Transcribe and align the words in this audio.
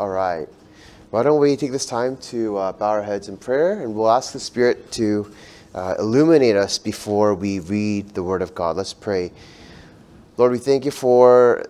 All 0.00 0.08
right. 0.08 0.48
Why 1.10 1.22
don't 1.22 1.38
we 1.38 1.56
take 1.56 1.72
this 1.72 1.84
time 1.84 2.16
to 2.32 2.56
uh, 2.56 2.72
bow 2.72 2.88
our 2.88 3.02
heads 3.02 3.28
in 3.28 3.36
prayer 3.36 3.82
and 3.82 3.94
we'll 3.94 4.10
ask 4.10 4.32
the 4.32 4.40
Spirit 4.40 4.90
to 4.92 5.30
uh, 5.74 5.96
illuminate 5.98 6.56
us 6.56 6.78
before 6.78 7.34
we 7.34 7.58
read 7.58 8.14
the 8.14 8.22
Word 8.22 8.40
of 8.40 8.54
God. 8.54 8.78
Let's 8.78 8.94
pray. 8.94 9.30
Lord, 10.38 10.52
we 10.52 10.58
thank 10.58 10.86
you 10.86 10.90
for 10.90 11.66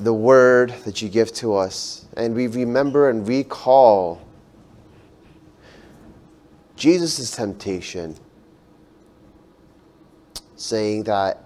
the 0.00 0.12
Word 0.12 0.74
that 0.84 1.00
you 1.00 1.08
give 1.08 1.32
to 1.34 1.54
us, 1.54 2.06
and 2.16 2.34
we 2.34 2.48
remember 2.48 3.08
and 3.08 3.28
recall 3.28 4.20
Jesus' 6.74 7.30
temptation, 7.30 8.16
saying 10.56 11.04
that 11.04 11.44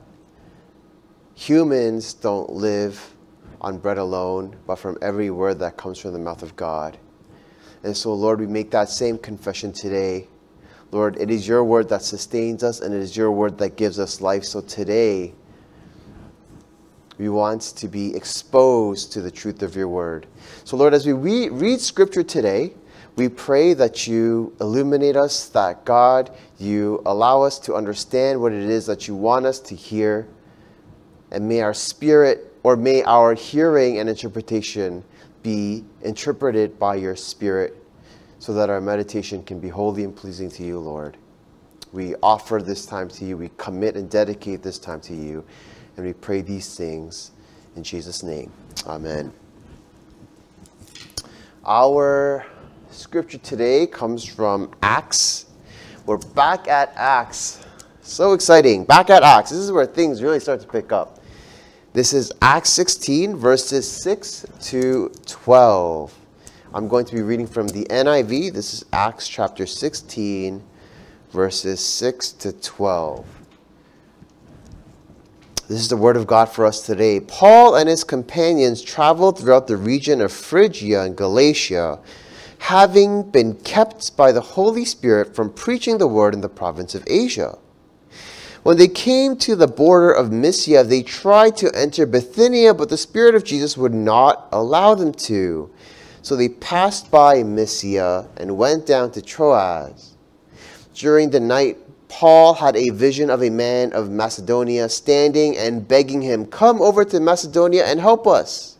humans 1.35 2.15
don't 2.15 2.49
live 2.49 3.14
on 3.65 3.79
bread 3.79 3.97
alone, 3.97 4.55
but 4.67 4.77
from 4.77 4.99
every 5.01 5.31
word 5.31 5.59
that 5.59 5.79
comes 5.79 5.99
from 5.99 6.13
the 6.13 6.19
mouth 6.19 6.43
of 6.43 6.55
God. 6.55 6.99
And 7.83 7.97
so, 7.97 8.13
Lord, 8.13 8.39
we 8.39 8.47
make 8.47 8.71
that 8.73 8.91
same 8.91 9.17
confession 9.17 9.73
today. 9.73 10.29
Lord, 10.91 11.17
it 11.19 11.31
is 11.31 11.49
your 11.49 11.65
word 11.65 11.89
that 11.89 12.03
sustains 12.03 12.63
us, 12.63 12.81
and 12.81 12.95
it 12.95 13.01
is 13.01 13.17
your 13.17 13.33
word 13.33 13.57
that 13.59 13.77
gives 13.77 13.99
us 13.99 14.21
life. 14.21 14.45
So 14.45 14.61
today, 14.61 15.33
we 17.17 17.31
want 17.31 17.63
to 17.63 17.89
be 17.89 18.15
exposed 18.15 19.13
to 19.13 19.23
the 19.23 19.31
truth 19.31 19.63
of 19.63 19.75
your 19.75 19.89
word. 19.89 20.27
So, 20.65 20.77
Lord, 20.77 20.93
as 20.93 21.07
we 21.07 21.15
re- 21.15 21.49
read 21.49 21.81
scripture 21.81 22.23
today, 22.23 22.75
we 23.17 23.31
pray 23.31 23.73
that 23.73 24.07
you 24.07 24.55
illuminate 24.61 25.17
us, 25.17 25.49
that 25.49 25.87
God, 25.87 26.31
you 26.59 27.03
allow 27.07 27.41
us 27.41 27.59
to 27.61 27.75
understand 27.75 28.43
what 28.43 28.53
it 28.53 28.65
is 28.69 28.85
that 28.87 29.09
you 29.09 29.15
want 29.15 29.47
us 29.47 29.59
to 29.61 29.75
hear, 29.75 30.29
and 31.31 31.49
may 31.49 31.63
our 31.63 31.73
spirit 31.73 32.54
or 32.65 32.77
may 32.77 33.03
our 33.05 33.35
hearing 33.35 33.99
and 33.99 34.09
interpretation 34.09 35.05
be 35.43 35.85
interpreted 36.03 36.79
by 36.79 36.97
your 36.97 37.15
Spirit 37.15 37.77
so 38.41 38.53
that 38.55 38.71
our 38.71 38.81
meditation 38.81 39.43
can 39.45 39.61
be 39.61 39.69
holy 39.69 40.03
and 40.03 40.17
pleasing 40.17 40.51
to 40.51 40.65
you, 40.65 40.79
Lord. 40.79 41.17
We 41.93 42.15
offer 42.23 42.61
this 42.61 42.87
time 42.87 43.09
to 43.11 43.25
you. 43.25 43.37
We 43.37 43.51
commit 43.59 43.97
and 43.97 44.11
dedicate 44.11 44.63
this 44.63 44.79
time 44.79 45.01
to 45.03 45.15
you. 45.15 45.45
And 45.97 46.05
we 46.05 46.15
pray 46.15 46.41
these 46.41 46.75
things 46.75 47.31
in 47.77 47.85
Jesus' 47.85 48.23
name. 48.23 48.51
Amen. 48.87 49.33
Our 51.67 52.47
scripture 52.91 53.39
today 53.39 53.87
comes 53.87 54.25
from 54.25 54.73
Acts. 54.83 55.47
We're 56.07 56.17
back 56.17 56.67
at 56.67 56.93
Acts. 56.97 57.65
So 58.03 58.33
exciting. 58.33 58.85
Back 58.85 59.11
at 59.11 59.23
Acts. 59.23 59.51
This 59.51 59.61
is 59.61 59.71
where 59.71 59.87
things 59.87 60.23
really 60.23 60.41
start 60.41 60.61
to 60.61 60.67
pick 60.67 60.93
up. 60.93 61.21
This 61.95 62.13
is 62.13 62.33
Acts 62.43 62.71
16, 62.71 63.37
verses 63.37 63.89
6 63.89 64.47
to 64.63 65.13
12. 65.27 66.13
I'm 66.75 66.89
going 66.89 67.05
to 67.05 67.15
be 67.15 67.23
reading 67.23 67.47
from 67.47 67.69
the 67.69 67.85
NIV. 67.85 68.53
This 68.53 68.75
is 68.75 68.85
Acts 68.93 69.29
chapter 69.29 69.65
16, 69.65 70.61
verses 71.31 71.79
6 71.79 72.33
to 72.33 72.53
12. 72.53 73.25
This 75.69 75.79
is 75.79 75.89
the 75.89 75.97
word 75.97 76.17
of 76.17 76.27
God 76.27 76.47
for 76.47 76.67
us 76.67 76.85
today. 76.85 77.21
Paul 77.21 77.77
and 77.77 77.89
his 77.89 78.03
companions 78.03 78.83
traveled 78.83 79.39
throughout 79.39 79.69
the 79.69 79.77
region 79.77 80.21
of 80.21 80.33
Phrygia 80.33 81.03
and 81.03 81.17
Galatia, 81.17 82.01
having 82.59 83.23
been 83.31 83.55
kept 83.55 84.17
by 84.17 84.33
the 84.33 84.41
Holy 84.41 84.85
Spirit 84.85 85.37
from 85.37 85.49
preaching 85.49 85.99
the 85.99 86.09
word 86.09 86.35
in 86.35 86.41
the 86.41 86.49
province 86.49 86.97
of 86.97 87.05
Asia. 87.07 87.57
When 88.65 88.79
they 88.79 88.89
came 88.89 89.37
to 89.37 89.57
the 89.57 89.67
border 89.67 90.11
of 90.11 90.33
Mysia, 90.33 90.85
they 90.85 91.03
tried 91.03 91.55
to 91.59 91.71
enter 91.75 92.07
Bithynia, 92.07 92.73
but 92.73 92.89
the 92.89 92.97
Spirit 92.97 93.35
of 93.35 93.45
Jesus 93.45 93.77
would 93.77 93.93
not 93.93 94.49
allow 94.53 94.95
them 94.95 95.13
to. 95.13 95.71
So 96.23 96.35
they 96.35 96.49
passed 96.49 97.11
by 97.11 97.43
Mysia 97.43 98.27
and 98.39 98.57
went 98.57 98.87
down 98.87 99.11
to 99.13 99.21
Troas. 99.21 100.15
During 100.95 101.29
the 101.29 101.41
night, 101.41 101.77
Paul 102.09 102.55
had 102.55 102.75
a 102.75 102.89
vision 102.89 103.29
of 103.29 103.43
a 103.43 103.51
man 103.51 103.93
of 103.93 104.09
Macedonia 104.09 104.89
standing 104.89 105.59
and 105.59 105.87
begging 105.87 106.23
him, 106.23 106.47
Come 106.47 106.81
over 106.81 107.05
to 107.05 107.21
Macedonia 107.21 107.85
and 107.85 108.01
help 108.01 108.27
us. 108.27 108.74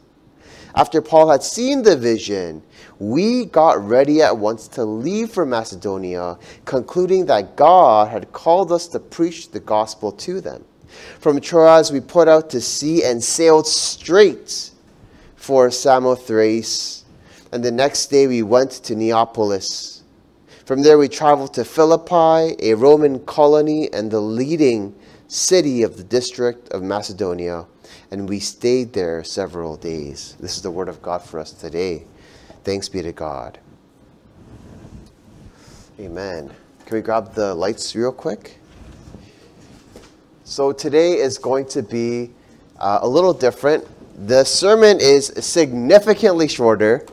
After 0.77 1.01
Paul 1.01 1.31
had 1.31 1.43
seen 1.43 1.83
the 1.83 1.97
vision, 1.97 2.63
we 2.99 3.45
got 3.45 3.81
ready 3.81 4.23
at 4.23 4.37
once 4.37 4.67
to 4.69 4.85
leave 4.85 5.31
for 5.31 5.47
Macedonia, 5.47 6.37
concluding 6.65 7.27
that 7.27 7.55
God 7.57 8.09
had 8.09 8.33
called 8.33 8.73
us 8.73 8.89
to 8.89 8.99
preach 8.99 9.51
the 9.51 9.61
gospel 9.61 10.11
to 10.13 10.41
them. 10.41 10.65
From 11.21 11.41
Troas, 11.41 11.93
we 11.93 12.01
put 12.01 12.29
out 12.29 12.51
to 12.51 12.61
sea 12.61 13.05
and 13.05 13.23
sailed 13.23 13.69
straight 13.69 14.71
for 15.37 15.71
Samothrace, 15.71 17.05
and 17.53 17.65
the 17.65 17.71
next 17.71 18.07
day 18.07 18.27
we 18.27 18.43
went 18.43 18.71
to 18.71 18.97
Neapolis. 18.97 20.03
From 20.65 20.83
there, 20.83 20.99
we 20.99 21.09
traveled 21.09 21.55
to 21.55 21.65
Philippi, 21.65 22.57
a 22.59 22.75
Roman 22.75 23.21
colony 23.21 23.93
and 23.93 24.11
the 24.11 24.21
leading 24.21 24.95
city 25.29 25.83
of 25.83 25.97
the 25.97 26.05
district 26.05 26.69
of 26.71 26.83
Macedonia, 26.83 27.67
and 28.15 28.29
we 28.29 28.39
stayed 28.39 28.93
there 28.93 29.25
several 29.25 29.77
days. 29.77 30.37
This 30.39 30.55
is 30.55 30.63
the 30.63 30.71
word 30.71 30.89
of 30.89 31.03
God 31.03 31.21
for 31.21 31.41
us 31.41 31.51
today. 31.51 32.05
Thanks 32.63 32.89
be 32.89 33.03
to 33.03 33.11
God. 33.11 33.59
Amen. 35.99 36.49
Can 36.87 36.97
we 36.97 37.03
grab 37.03 37.35
the 37.35 37.53
lights 37.57 37.97
real 37.97 38.13
quick? 38.13 38.61
So 40.45 40.71
today 40.71 41.15
is 41.15 41.39
going 41.39 41.67
to 41.71 41.83
be 41.83 42.31
uh, 42.79 43.01
a 43.03 43.09
little 43.09 43.35
different. 43.35 43.85
The 44.29 44.45
sermon 44.45 45.01
is 45.01 45.33
significantly 45.45 46.47
shorter. 46.47 47.05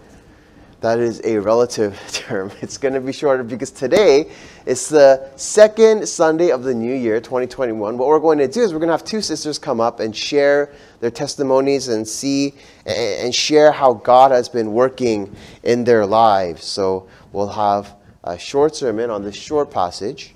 That 0.82 0.98
is 0.98 1.22
a 1.24 1.38
relative 1.38 2.00
term. 2.12 2.52
It's 2.62 2.80
going 2.80 2.96
to 2.96 3.02
be 3.02 3.14
shorter 3.14 3.44
because 3.44 3.70
today 3.70 4.32
is 4.66 4.90
the 4.90 5.30
second 5.36 6.08
Sunday 6.08 6.50
of 6.50 6.64
the 6.64 6.74
new 6.74 6.94
year, 6.94 7.22
2021. 7.22 8.00
What 8.00 8.08
we're 8.08 8.20
going 8.20 8.40
to 8.40 8.48
do 8.48 8.62
is 8.62 8.74
we're 8.74 8.80
going 8.80 8.88
to 8.88 8.94
have 8.94 9.06
two 9.06 9.22
sisters 9.22 9.60
come 9.60 9.80
up 9.80 10.00
and 10.00 10.16
share 10.16 10.74
their 11.00 11.12
testimonies 11.12 11.88
and 11.88 12.08
see 12.08 12.56
and 12.88 13.34
share 13.34 13.72
how 13.72 13.94
God 13.94 14.32
has 14.32 14.50
been 14.50 14.74
working 14.74 15.36
in 15.62 15.84
their 15.84 16.04
lives. 16.04 16.66
So 16.66 17.08
we'll 17.32 17.50
have 17.50 17.96
a 18.24 18.40
short 18.40 18.76
sermon 18.76 19.12
on 19.12 19.24
this 19.24 19.36
short 19.36 19.70
passage, 19.70 20.34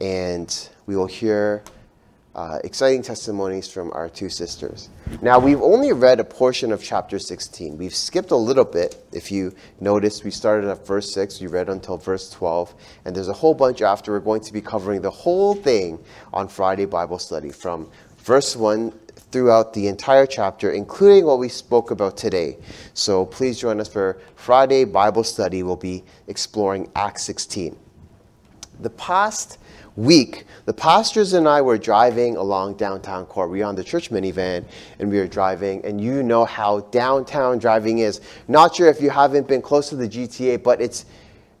and 0.00 0.68
we 0.86 0.94
will 0.94 1.06
hear 1.06 1.64
uh, 2.36 2.58
exciting 2.64 3.00
testimonies 3.00 3.66
from 3.66 3.90
our 3.92 4.10
two 4.10 4.28
sisters. 4.28 4.90
Now, 5.22 5.38
we've 5.38 5.62
only 5.62 5.92
read 5.92 6.20
a 6.20 6.24
portion 6.24 6.70
of 6.70 6.82
chapter 6.82 7.18
16. 7.18 7.78
We've 7.78 7.94
skipped 7.94 8.30
a 8.30 8.36
little 8.36 8.64
bit. 8.64 9.02
If 9.10 9.32
you 9.32 9.54
notice, 9.80 10.22
we 10.22 10.30
started 10.30 10.68
at 10.68 10.86
verse 10.86 11.10
6, 11.14 11.40
we 11.40 11.46
read 11.46 11.70
until 11.70 11.96
verse 11.96 12.28
12, 12.28 12.74
and 13.06 13.16
there's 13.16 13.28
a 13.28 13.32
whole 13.32 13.54
bunch 13.54 13.80
after. 13.80 14.12
We're 14.12 14.20
going 14.20 14.42
to 14.42 14.52
be 14.52 14.60
covering 14.60 15.00
the 15.00 15.10
whole 15.10 15.54
thing 15.54 15.98
on 16.34 16.46
Friday 16.46 16.84
Bible 16.84 17.18
study 17.18 17.50
from 17.50 17.90
verse 18.18 18.54
1 18.54 18.92
throughout 19.32 19.72
the 19.72 19.88
entire 19.88 20.26
chapter, 20.26 20.72
including 20.72 21.24
what 21.24 21.38
we 21.38 21.48
spoke 21.48 21.90
about 21.90 22.18
today. 22.18 22.58
So 22.92 23.24
please 23.24 23.58
join 23.58 23.80
us 23.80 23.88
for 23.88 24.20
Friday 24.34 24.84
Bible 24.84 25.24
study. 25.24 25.62
We'll 25.62 25.76
be 25.76 26.04
exploring 26.28 26.90
Acts 26.94 27.22
16. 27.22 27.74
The 28.80 28.90
past 28.90 29.58
week, 29.96 30.44
the 30.66 30.72
pastors 30.72 31.32
and 31.32 31.48
I 31.48 31.60
were 31.62 31.78
driving 31.78 32.36
along 32.36 32.76
downtown 32.76 33.26
core. 33.26 33.48
We 33.48 33.60
were 33.60 33.64
on 33.64 33.74
the 33.74 33.84
church 33.84 34.10
minivan 34.10 34.64
and 34.98 35.10
we 35.10 35.18
were 35.18 35.26
driving, 35.26 35.84
and 35.84 36.00
you 36.00 36.22
know 36.22 36.44
how 36.44 36.80
downtown 36.80 37.58
driving 37.58 37.98
is. 37.98 38.20
Not 38.48 38.76
sure 38.76 38.88
if 38.88 39.00
you 39.00 39.10
haven't 39.10 39.48
been 39.48 39.62
close 39.62 39.88
to 39.88 39.96
the 39.96 40.08
GTA, 40.08 40.62
but 40.62 40.80
it's 40.80 41.06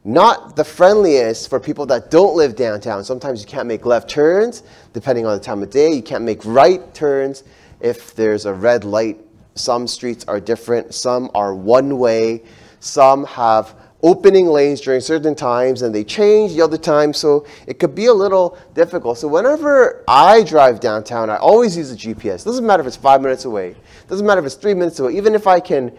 not 0.04 0.54
the 0.54 0.64
friendliest 0.64 1.50
for 1.50 1.58
people 1.58 1.84
that 1.86 2.10
don't 2.10 2.36
live 2.36 2.54
downtown. 2.54 3.02
Sometimes 3.02 3.40
you 3.40 3.48
can't 3.48 3.66
make 3.66 3.84
left 3.84 4.08
turns, 4.08 4.62
depending 4.92 5.26
on 5.26 5.36
the 5.36 5.42
time 5.42 5.62
of 5.62 5.70
day. 5.70 5.92
You 5.92 6.02
can't 6.02 6.22
make 6.22 6.44
right 6.44 6.94
turns 6.94 7.42
if 7.80 8.14
there's 8.14 8.46
a 8.46 8.54
red 8.54 8.84
light. 8.84 9.18
Some 9.56 9.88
streets 9.88 10.24
are 10.28 10.38
different, 10.38 10.94
some 10.94 11.30
are 11.34 11.54
one 11.54 11.98
way, 11.98 12.42
some 12.78 13.24
have 13.24 13.74
opening 14.06 14.46
lanes 14.46 14.80
during 14.80 15.00
certain 15.00 15.34
times 15.34 15.82
and 15.82 15.92
they 15.92 16.04
change 16.04 16.54
the 16.54 16.62
other 16.62 16.78
times, 16.78 17.18
so 17.18 17.44
it 17.66 17.80
could 17.80 17.92
be 17.92 18.06
a 18.06 18.14
little 18.14 18.56
difficult. 18.72 19.18
So 19.18 19.26
whenever 19.26 20.04
I 20.06 20.44
drive 20.44 20.78
downtown, 20.78 21.28
I 21.28 21.38
always 21.38 21.76
use 21.76 21.90
a 21.90 21.96
GPS. 21.96 22.44
Doesn't 22.44 22.64
matter 22.64 22.82
if 22.82 22.86
it's 22.86 22.96
five 22.96 23.20
minutes 23.20 23.46
away, 23.46 23.74
doesn't 24.06 24.24
matter 24.24 24.38
if 24.38 24.46
it's 24.46 24.54
three 24.54 24.74
minutes 24.74 25.00
away, 25.00 25.16
even 25.16 25.34
if 25.34 25.48
I 25.48 25.58
can 25.58 25.90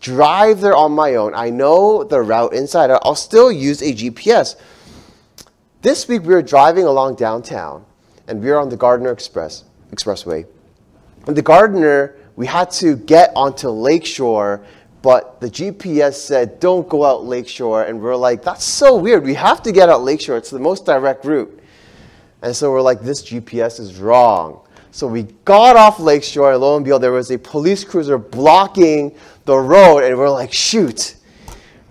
drive 0.00 0.60
there 0.60 0.76
on 0.76 0.92
my 0.92 1.14
own, 1.14 1.34
I 1.34 1.48
know 1.48 2.04
the 2.04 2.20
route 2.20 2.52
inside 2.52 2.90
I'll 2.90 3.14
still 3.14 3.50
use 3.50 3.80
a 3.80 3.94
GPS. 3.94 4.56
This 5.80 6.06
week 6.06 6.22
we 6.22 6.34
were 6.34 6.42
driving 6.42 6.84
along 6.84 7.14
downtown 7.14 7.86
and 8.28 8.42
we 8.42 8.50
were 8.50 8.58
on 8.58 8.68
the 8.68 8.76
Gardiner 8.76 9.12
Express 9.12 9.64
Expressway. 9.92 10.46
And 11.26 11.34
the 11.34 11.40
Gardiner, 11.42 12.16
we 12.36 12.44
had 12.44 12.70
to 12.72 12.96
get 12.96 13.32
onto 13.34 13.70
Lakeshore 13.70 14.62
but 15.06 15.40
the 15.40 15.48
GPS 15.48 16.14
said, 16.14 16.58
don't 16.58 16.88
go 16.88 17.04
out 17.04 17.24
Lakeshore. 17.24 17.84
And 17.84 18.00
we're 18.00 18.16
like, 18.16 18.42
that's 18.42 18.64
so 18.64 18.96
weird. 18.96 19.22
We 19.22 19.34
have 19.34 19.62
to 19.62 19.70
get 19.70 19.88
out 19.88 20.02
Lakeshore. 20.02 20.36
It's 20.36 20.50
the 20.50 20.58
most 20.58 20.84
direct 20.84 21.24
route. 21.24 21.60
And 22.42 22.56
so 22.56 22.72
we're 22.72 22.80
like, 22.80 23.02
this 23.02 23.22
GPS 23.22 23.78
is 23.78 24.00
wrong. 24.00 24.66
So 24.90 25.06
we 25.06 25.22
got 25.44 25.76
off 25.76 26.00
Lakeshore, 26.00 26.54
and 26.54 26.60
lo 26.60 26.74
and 26.74 26.84
behold, 26.84 27.04
there 27.04 27.12
was 27.12 27.30
a 27.30 27.38
police 27.38 27.84
cruiser 27.84 28.18
blocking 28.18 29.14
the 29.44 29.56
road, 29.56 30.00
and 30.00 30.18
we're 30.18 30.28
like, 30.28 30.52
shoot, 30.52 31.14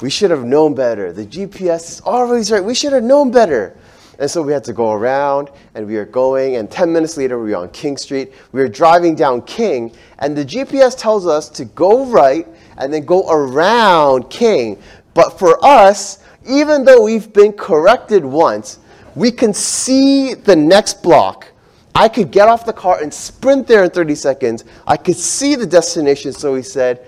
we 0.01 0.09
should 0.09 0.29
have 0.29 0.43
known 0.43 0.75
better. 0.75 1.13
The 1.13 1.25
GPS 1.25 1.91
is 1.91 2.01
always 2.01 2.51
right. 2.51 2.61
We 2.61 2.75
should 2.75 2.91
have 2.91 3.03
known 3.03 3.31
better. 3.31 3.77
And 4.19 4.29
so 4.29 4.41
we 4.41 4.51
had 4.51 4.65
to 4.65 4.73
go 4.73 4.91
around, 4.91 5.51
and 5.73 5.87
we 5.87 5.95
were 5.95 6.03
going, 6.03 6.57
and 6.57 6.69
10 6.69 6.91
minutes 6.91 7.15
later, 7.15 7.41
we 7.41 7.51
were 7.51 7.57
on 7.59 7.69
King 7.69 7.95
Street. 7.95 8.33
We 8.51 8.59
were 8.59 8.67
driving 8.67 9.15
down 9.15 9.43
King, 9.43 9.95
and 10.19 10.35
the 10.35 10.43
GPS 10.43 10.97
tells 10.97 11.25
us 11.25 11.47
to 11.51 11.63
go 11.63 12.07
right 12.07 12.45
and 12.77 12.93
then 12.93 13.05
go 13.05 13.29
around 13.29 14.29
King. 14.29 14.81
But 15.13 15.39
for 15.39 15.63
us, 15.63 16.19
even 16.47 16.85
though 16.85 17.03
we've 17.03 17.31
been 17.33 17.53
corrected 17.53 18.23
once, 18.23 18.79
we 19.15 19.31
can 19.31 19.53
see 19.53 20.33
the 20.33 20.55
next 20.55 21.01
block 21.01 21.47
I 21.95 22.09
could 22.09 22.29
get 22.29 22.49
off 22.49 22.65
the 22.65 22.73
car 22.73 23.01
and 23.01 23.11
sprint 23.11 23.67
there 23.67 23.85
in 23.85 23.89
30 23.89 24.15
seconds. 24.15 24.65
I 24.85 24.97
could 24.97 25.15
see 25.15 25.55
the 25.55 25.65
destination. 25.65 26.33
So 26.33 26.53
he 26.53 26.61
said, 26.61 27.05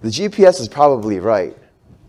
the 0.00 0.08
GPS 0.08 0.60
is 0.60 0.68
probably 0.68 1.20
right, 1.20 1.54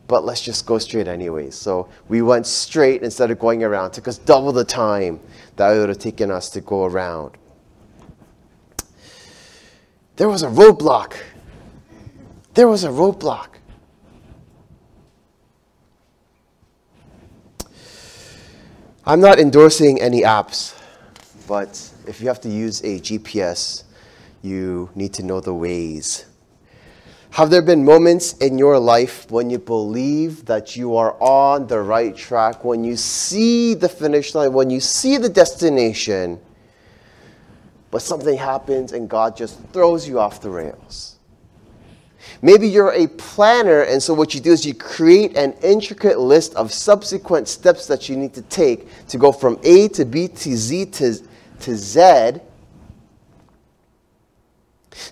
but 0.08 0.24
let's 0.24 0.42
just 0.42 0.66
go 0.66 0.78
straight 0.78 1.10
anyways. 1.10 1.56
So 1.56 1.90
we 2.08 2.22
went 2.22 2.48
straight 2.48 3.04
instead 3.04 3.32
of 3.32 3.40
going 3.40 3.66
around. 3.66 3.88
It 3.88 3.94
took 3.94 4.08
us 4.08 4.18
double 4.18 4.54
the 4.54 4.64
time 4.64 5.20
that 5.58 5.76
it 5.76 5.80
would 5.80 5.90
have 5.90 6.00
taken 6.00 6.32
us 6.32 6.50
to 6.52 6.62
go 6.62 6.86
around. 6.86 7.36
There 10.16 10.30
was 10.30 10.44
a 10.44 10.48
roadblock. 10.48 11.16
There 12.54 12.68
was 12.68 12.84
a 12.84 12.90
roadblock. 12.90 13.48
I'm 19.06 19.22
not 19.22 19.40
endorsing 19.40 20.00
any 20.02 20.22
apps 20.22 20.80
but 21.50 21.92
if 22.06 22.22
you 22.22 22.28
have 22.28 22.40
to 22.42 22.48
use 22.48 22.80
a 22.82 23.00
GPS, 23.00 23.84
you 24.44 24.88
need 24.94 25.16
to 25.16 25.24
know 25.24 25.42
the 25.42 25.54
ways. 25.54 26.28
Have 27.32 27.50
there 27.50 27.64
been 27.64 27.84
moments 27.84 28.34
in 28.34 28.60
your 28.60 28.78
life 28.78 29.30
when 29.32 29.50
you 29.50 29.58
believe 29.58 30.46
that 30.46 30.76
you 30.76 30.96
are 30.96 31.16
on 31.20 31.66
the 31.66 31.80
right 31.82 32.16
track, 32.16 32.64
when 32.64 32.84
you 32.84 32.96
see 32.96 33.74
the 33.74 33.90
finish 33.90 34.36
line, 34.36 34.54
when 34.54 34.70
you 34.70 34.80
see 34.80 35.18
the 35.18 35.28
destination, 35.28 36.40
but 37.90 38.04
something 38.04 38.38
happens 38.38 38.92
and 38.92 39.10
God 39.10 39.36
just 39.36 39.60
throws 39.74 40.08
you 40.08 40.20
off 40.20 40.42
the 40.42 40.52
rails? 40.52 41.18
Maybe 42.42 42.68
you're 42.68 42.94
a 42.94 43.08
planner, 43.08 43.82
and 43.82 44.02
so 44.02 44.14
what 44.14 44.34
you 44.34 44.40
do 44.40 44.52
is 44.52 44.66
you 44.66 44.74
create 44.74 45.38
an 45.38 45.54
intricate 45.64 46.20
list 46.20 46.54
of 46.56 46.72
subsequent 46.72 47.48
steps 47.48 47.88
that 47.88 48.10
you 48.10 48.16
need 48.16 48.34
to 48.34 48.42
take 48.44 48.88
to 49.08 49.18
go 49.18 49.32
from 49.32 49.60
A 49.64 49.88
to 49.90 50.06
B 50.06 50.28
to 50.28 50.56
Z 50.56 50.86
to 50.86 51.18
to 51.62 51.76
Z 51.76 52.40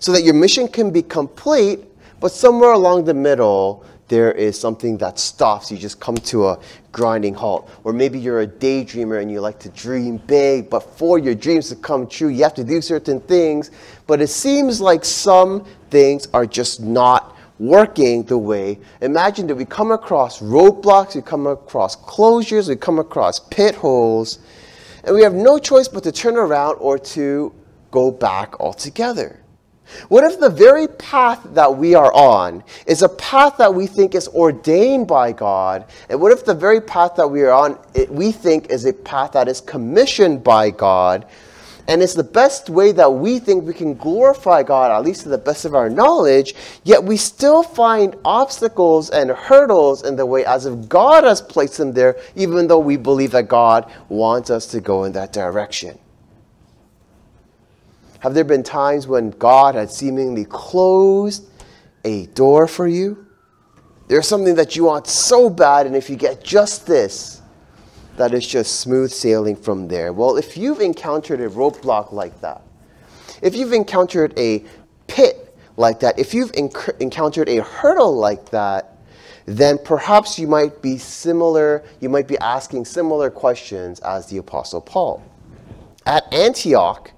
so 0.00 0.12
that 0.12 0.22
your 0.22 0.34
mission 0.34 0.68
can 0.68 0.90
be 0.90 1.02
complete, 1.02 1.80
but 2.20 2.32
somewhere 2.32 2.72
along 2.72 3.04
the 3.04 3.14
middle, 3.14 3.84
there 4.08 4.32
is 4.32 4.58
something 4.58 4.96
that 4.98 5.18
stops. 5.18 5.70
You 5.70 5.78
just 5.78 6.00
come 6.00 6.16
to 6.16 6.48
a 6.48 6.58
grinding 6.98 7.32
halt. 7.32 7.70
Or 7.84 7.92
maybe 7.92 8.18
you're 8.18 8.40
a 8.40 8.46
daydreamer 8.46 9.22
and 9.22 9.30
you 9.30 9.40
like 9.40 9.60
to 9.60 9.68
dream 9.68 10.16
big, 10.26 10.68
but 10.68 10.80
for 10.80 11.16
your 11.20 11.36
dreams 11.36 11.68
to 11.68 11.76
come 11.76 12.08
true, 12.08 12.28
you 12.28 12.42
have 12.42 12.54
to 12.54 12.64
do 12.64 12.82
certain 12.82 13.20
things. 13.20 13.70
But 14.08 14.20
it 14.20 14.26
seems 14.26 14.80
like 14.80 15.04
some 15.04 15.64
things 15.90 16.26
are 16.34 16.44
just 16.44 16.80
not 16.80 17.36
working 17.60 18.24
the 18.24 18.36
way. 18.36 18.80
Imagine 19.00 19.46
that 19.46 19.54
we 19.54 19.64
come 19.64 19.92
across 19.92 20.40
roadblocks, 20.40 21.14
we 21.14 21.22
come 21.22 21.46
across 21.46 21.94
closures, 21.94 22.68
we 22.68 22.74
come 22.74 22.98
across 22.98 23.38
pit 23.38 23.76
holes, 23.76 24.40
and 25.04 25.14
we 25.14 25.22
have 25.22 25.34
no 25.34 25.58
choice 25.58 25.86
but 25.86 26.02
to 26.02 26.10
turn 26.10 26.36
around 26.36 26.76
or 26.80 26.98
to 26.98 27.54
go 27.92 28.10
back 28.10 28.58
altogether. 28.58 29.40
What 30.08 30.24
if 30.24 30.38
the 30.38 30.50
very 30.50 30.86
path 30.86 31.40
that 31.54 31.76
we 31.76 31.94
are 31.94 32.12
on 32.12 32.62
is 32.86 33.02
a 33.02 33.08
path 33.08 33.56
that 33.58 33.74
we 33.74 33.86
think 33.86 34.14
is 34.14 34.28
ordained 34.28 35.08
by 35.08 35.32
God? 35.32 35.86
And 36.08 36.20
what 36.20 36.32
if 36.32 36.44
the 36.44 36.54
very 36.54 36.80
path 36.80 37.16
that 37.16 37.28
we 37.28 37.42
are 37.42 37.52
on, 37.52 37.78
it, 37.94 38.10
we 38.10 38.32
think 38.32 38.70
is 38.70 38.84
a 38.84 38.92
path 38.92 39.32
that 39.32 39.48
is 39.48 39.60
commissioned 39.60 40.44
by 40.44 40.70
God? 40.70 41.26
and 41.88 42.02
it's 42.02 42.14
the 42.14 42.22
best 42.22 42.68
way 42.68 42.92
that 42.92 43.10
we 43.10 43.38
think 43.38 43.64
we 43.64 43.72
can 43.72 43.94
glorify 43.94 44.62
God, 44.62 44.92
at 44.92 45.04
least 45.04 45.22
to 45.22 45.30
the 45.30 45.38
best 45.38 45.64
of 45.64 45.74
our 45.74 45.88
knowledge, 45.88 46.54
yet 46.84 47.02
we 47.02 47.16
still 47.16 47.62
find 47.62 48.14
obstacles 48.26 49.08
and 49.08 49.30
hurdles 49.30 50.04
in 50.04 50.14
the 50.14 50.26
way 50.26 50.44
as 50.44 50.66
if 50.66 50.88
God 50.88 51.24
has 51.24 51.40
placed 51.40 51.78
them 51.78 51.94
there, 51.94 52.16
even 52.36 52.68
though 52.68 52.78
we 52.78 52.98
believe 52.98 53.30
that 53.30 53.48
God 53.48 53.90
wants 54.10 54.50
us 54.50 54.66
to 54.66 54.80
go 54.82 55.04
in 55.04 55.12
that 55.12 55.32
direction. 55.32 55.98
Have 58.20 58.34
there 58.34 58.44
been 58.44 58.62
times 58.62 59.06
when 59.06 59.30
God 59.30 59.74
had 59.74 59.90
seemingly 59.90 60.44
closed 60.44 61.44
a 62.04 62.26
door 62.26 62.66
for 62.66 62.88
you? 62.88 63.26
There's 64.08 64.26
something 64.26 64.54
that 64.56 64.74
you 64.74 64.84
want 64.84 65.06
so 65.06 65.48
bad, 65.48 65.86
and 65.86 65.94
if 65.94 66.10
you 66.10 66.16
get 66.16 66.42
just 66.42 66.86
this, 66.86 67.42
that 68.16 68.34
is 68.34 68.46
just 68.46 68.80
smooth 68.80 69.12
sailing 69.12 69.54
from 69.54 69.86
there. 69.86 70.12
Well, 70.12 70.36
if 70.36 70.56
you've 70.56 70.80
encountered 70.80 71.40
a 71.40 71.48
roadblock 71.48 72.12
like 72.12 72.40
that, 72.40 72.62
if 73.42 73.54
you've 73.54 73.72
encountered 73.72 74.36
a 74.36 74.64
pit 75.06 75.56
like 75.76 76.00
that, 76.00 76.18
if 76.18 76.34
you've 76.34 76.50
enc- 76.52 77.00
encountered 77.00 77.48
a 77.48 77.62
hurdle 77.62 78.16
like 78.16 78.50
that, 78.50 78.96
then 79.46 79.78
perhaps 79.78 80.38
you 80.38 80.48
might 80.48 80.82
be 80.82 80.98
similar, 80.98 81.84
you 82.00 82.08
might 82.08 82.26
be 82.26 82.36
asking 82.38 82.84
similar 82.84 83.30
questions 83.30 84.00
as 84.00 84.26
the 84.26 84.38
Apostle 84.38 84.80
Paul. 84.80 85.22
At 86.04 86.30
Antioch, 86.34 87.12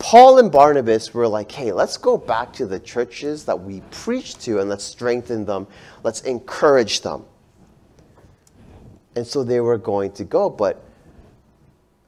Paul 0.00 0.38
and 0.38 0.50
Barnabas 0.50 1.12
were 1.12 1.28
like, 1.28 1.52
hey, 1.52 1.72
let's 1.72 1.98
go 1.98 2.16
back 2.16 2.54
to 2.54 2.66
the 2.66 2.80
churches 2.80 3.44
that 3.44 3.60
we 3.60 3.82
preached 3.90 4.40
to 4.40 4.58
and 4.58 4.68
let's 4.68 4.82
strengthen 4.82 5.44
them, 5.44 5.66
let's 6.02 6.22
encourage 6.22 7.02
them. 7.02 7.24
And 9.14 9.26
so 9.26 9.44
they 9.44 9.60
were 9.60 9.76
going 9.76 10.12
to 10.12 10.24
go. 10.24 10.48
But 10.48 10.82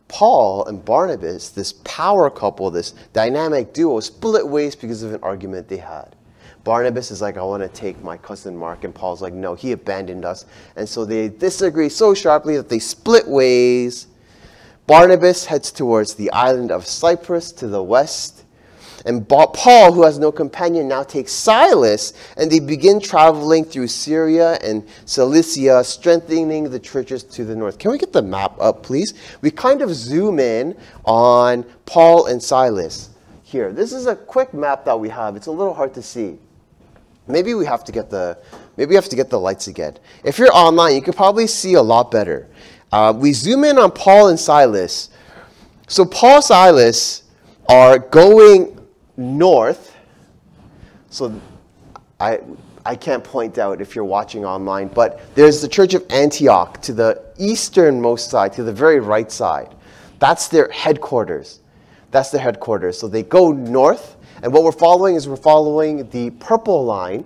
Paul 0.09 0.67
and 0.67 0.83
Barnabas, 0.83 1.51
this 1.51 1.75
power 1.85 2.31
couple, 2.31 2.71
this 2.71 2.93
dynamic 3.13 3.75
duo, 3.75 4.01
split 4.01 4.49
ways 4.49 4.75
because 4.75 5.03
of 5.03 5.13
an 5.13 5.21
argument 5.23 5.69
they 5.69 5.77
had. 5.77 6.17
Barnabas 6.65 7.11
is 7.11 7.21
like, 7.21 7.37
I 7.37 7.43
want 7.43 7.63
to 7.63 7.69
take 7.69 8.03
my 8.03 8.17
cousin 8.17 8.57
Mark. 8.57 8.85
And 8.85 8.95
Paul's 8.95 9.21
like, 9.21 9.35
no, 9.35 9.55
he 9.55 9.73
abandoned 9.73 10.25
us. 10.25 10.47
And 10.77 10.89
so 10.89 11.05
they 11.05 11.29
disagree 11.29 11.91
so 11.91 12.15
sharply 12.15 12.57
that 12.57 12.71
they 12.71 12.79
split 12.79 13.29
ways. 13.29 14.07
Barnabas 14.93 15.47
heads 15.47 15.73
towards 15.73 16.17
the 16.17 16.31
island 16.33 16.71
of 16.71 16.87
Cyprus 16.87 17.51
to 17.53 17.67
the 17.67 17.83
west. 17.83 18.45
And 19.07 19.27
Paul, 19.27 19.91
who 19.95 20.03
has 20.03 20.19
no 20.19 20.31
companion, 20.31 20.87
now 20.87 21.03
takes 21.03 21.33
Silas, 21.33 22.13
and 22.37 22.51
they 22.51 22.61
begin 22.61 23.01
traveling 23.01 23.65
through 23.65 23.87
Syria 23.87 24.59
and 24.63 24.87
Cilicia, 25.07 25.83
strengthening 25.83 26.69
the 26.69 26.79
churches 26.79 27.25
to 27.25 27.47
the 27.47 27.57
north. 27.57 27.79
Can 27.79 27.91
we 27.91 27.97
get 27.97 28.13
the 28.13 28.21
map 28.21 28.53
up, 28.61 28.83
please? 28.83 29.15
We 29.41 29.51
kind 29.51 29.81
of 29.81 29.95
zoom 29.95 30.39
in 30.39 30.77
on 31.07 31.65
Paul 31.87 32.27
and 32.27 32.43
Silas 32.43 33.09
here. 33.45 33.73
This 33.73 33.95
is 33.95 34.07
a 34.07 34.15
quick 34.15 34.53
map 34.53 34.85
that 34.85 35.01
we 35.01 35.09
have. 35.09 35.37
It's 35.37 35.47
a 35.47 35.53
little 35.53 35.73
hard 35.73 35.95
to 35.95 36.03
see. 36.03 36.39
Maybe 37.27 37.55
we 37.55 37.65
have 37.65 37.83
to 37.85 37.93
get 37.93 38.11
the 38.11 38.37
maybe 38.77 38.91
we 38.91 38.95
have 38.97 39.09
to 39.09 39.17
get 39.17 39.31
the 39.31 39.41
lights 39.41 39.69
again. 39.69 39.97
If 40.23 40.39
you're 40.39 40.55
online, 40.55 40.95
you 40.95 41.01
could 41.01 41.17
probably 41.17 41.47
see 41.47 41.75
a 41.75 41.83
lot 41.83 42.11
better. 42.11 42.47
Uh, 42.93 43.11
we 43.17 43.33
zoom 43.33 43.65
in 43.65 43.79
on 43.79 43.91
Paul 43.91 44.29
and 44.29 44.39
Silas. 44.39 45.09
So 45.89 46.05
Paul 46.05 46.37
and 46.37 46.45
Silas 46.45 47.23
are 47.69 47.99
going 47.99 48.79
north, 49.17 49.97
so 51.09 51.41
I, 52.21 52.41
I 52.85 52.95
can't 52.95 53.25
point 53.25 53.57
out 53.57 53.81
if 53.81 53.95
you're 53.95 54.05
watching 54.05 54.45
online, 54.45 54.89
but 54.89 55.21
there's 55.35 55.63
the 55.63 55.69
Church 55.69 55.95
of 55.95 56.05
Antioch 56.11 56.83
to 56.83 56.93
the 56.93 57.23
easternmost 57.39 58.29
side, 58.29 58.53
to 58.55 58.63
the 58.63 58.73
very 58.73 59.01
right 59.01 59.31
side. 59.33 59.75
That's 60.19 60.49
their 60.49 60.71
headquarters. 60.71 61.61
That's 62.11 62.31
their 62.31 62.43
headquarters. 62.43 62.99
So 62.99 63.09
they 63.09 63.23
go 63.23 63.53
north, 63.53 64.17
and 64.43 64.53
what 64.53 64.65
we're 64.65 64.73
following 64.73 65.15
is 65.15 65.29
we're 65.29 65.37
following 65.37 66.09
the 66.11 66.31
purple 66.31 66.85
line, 66.85 67.25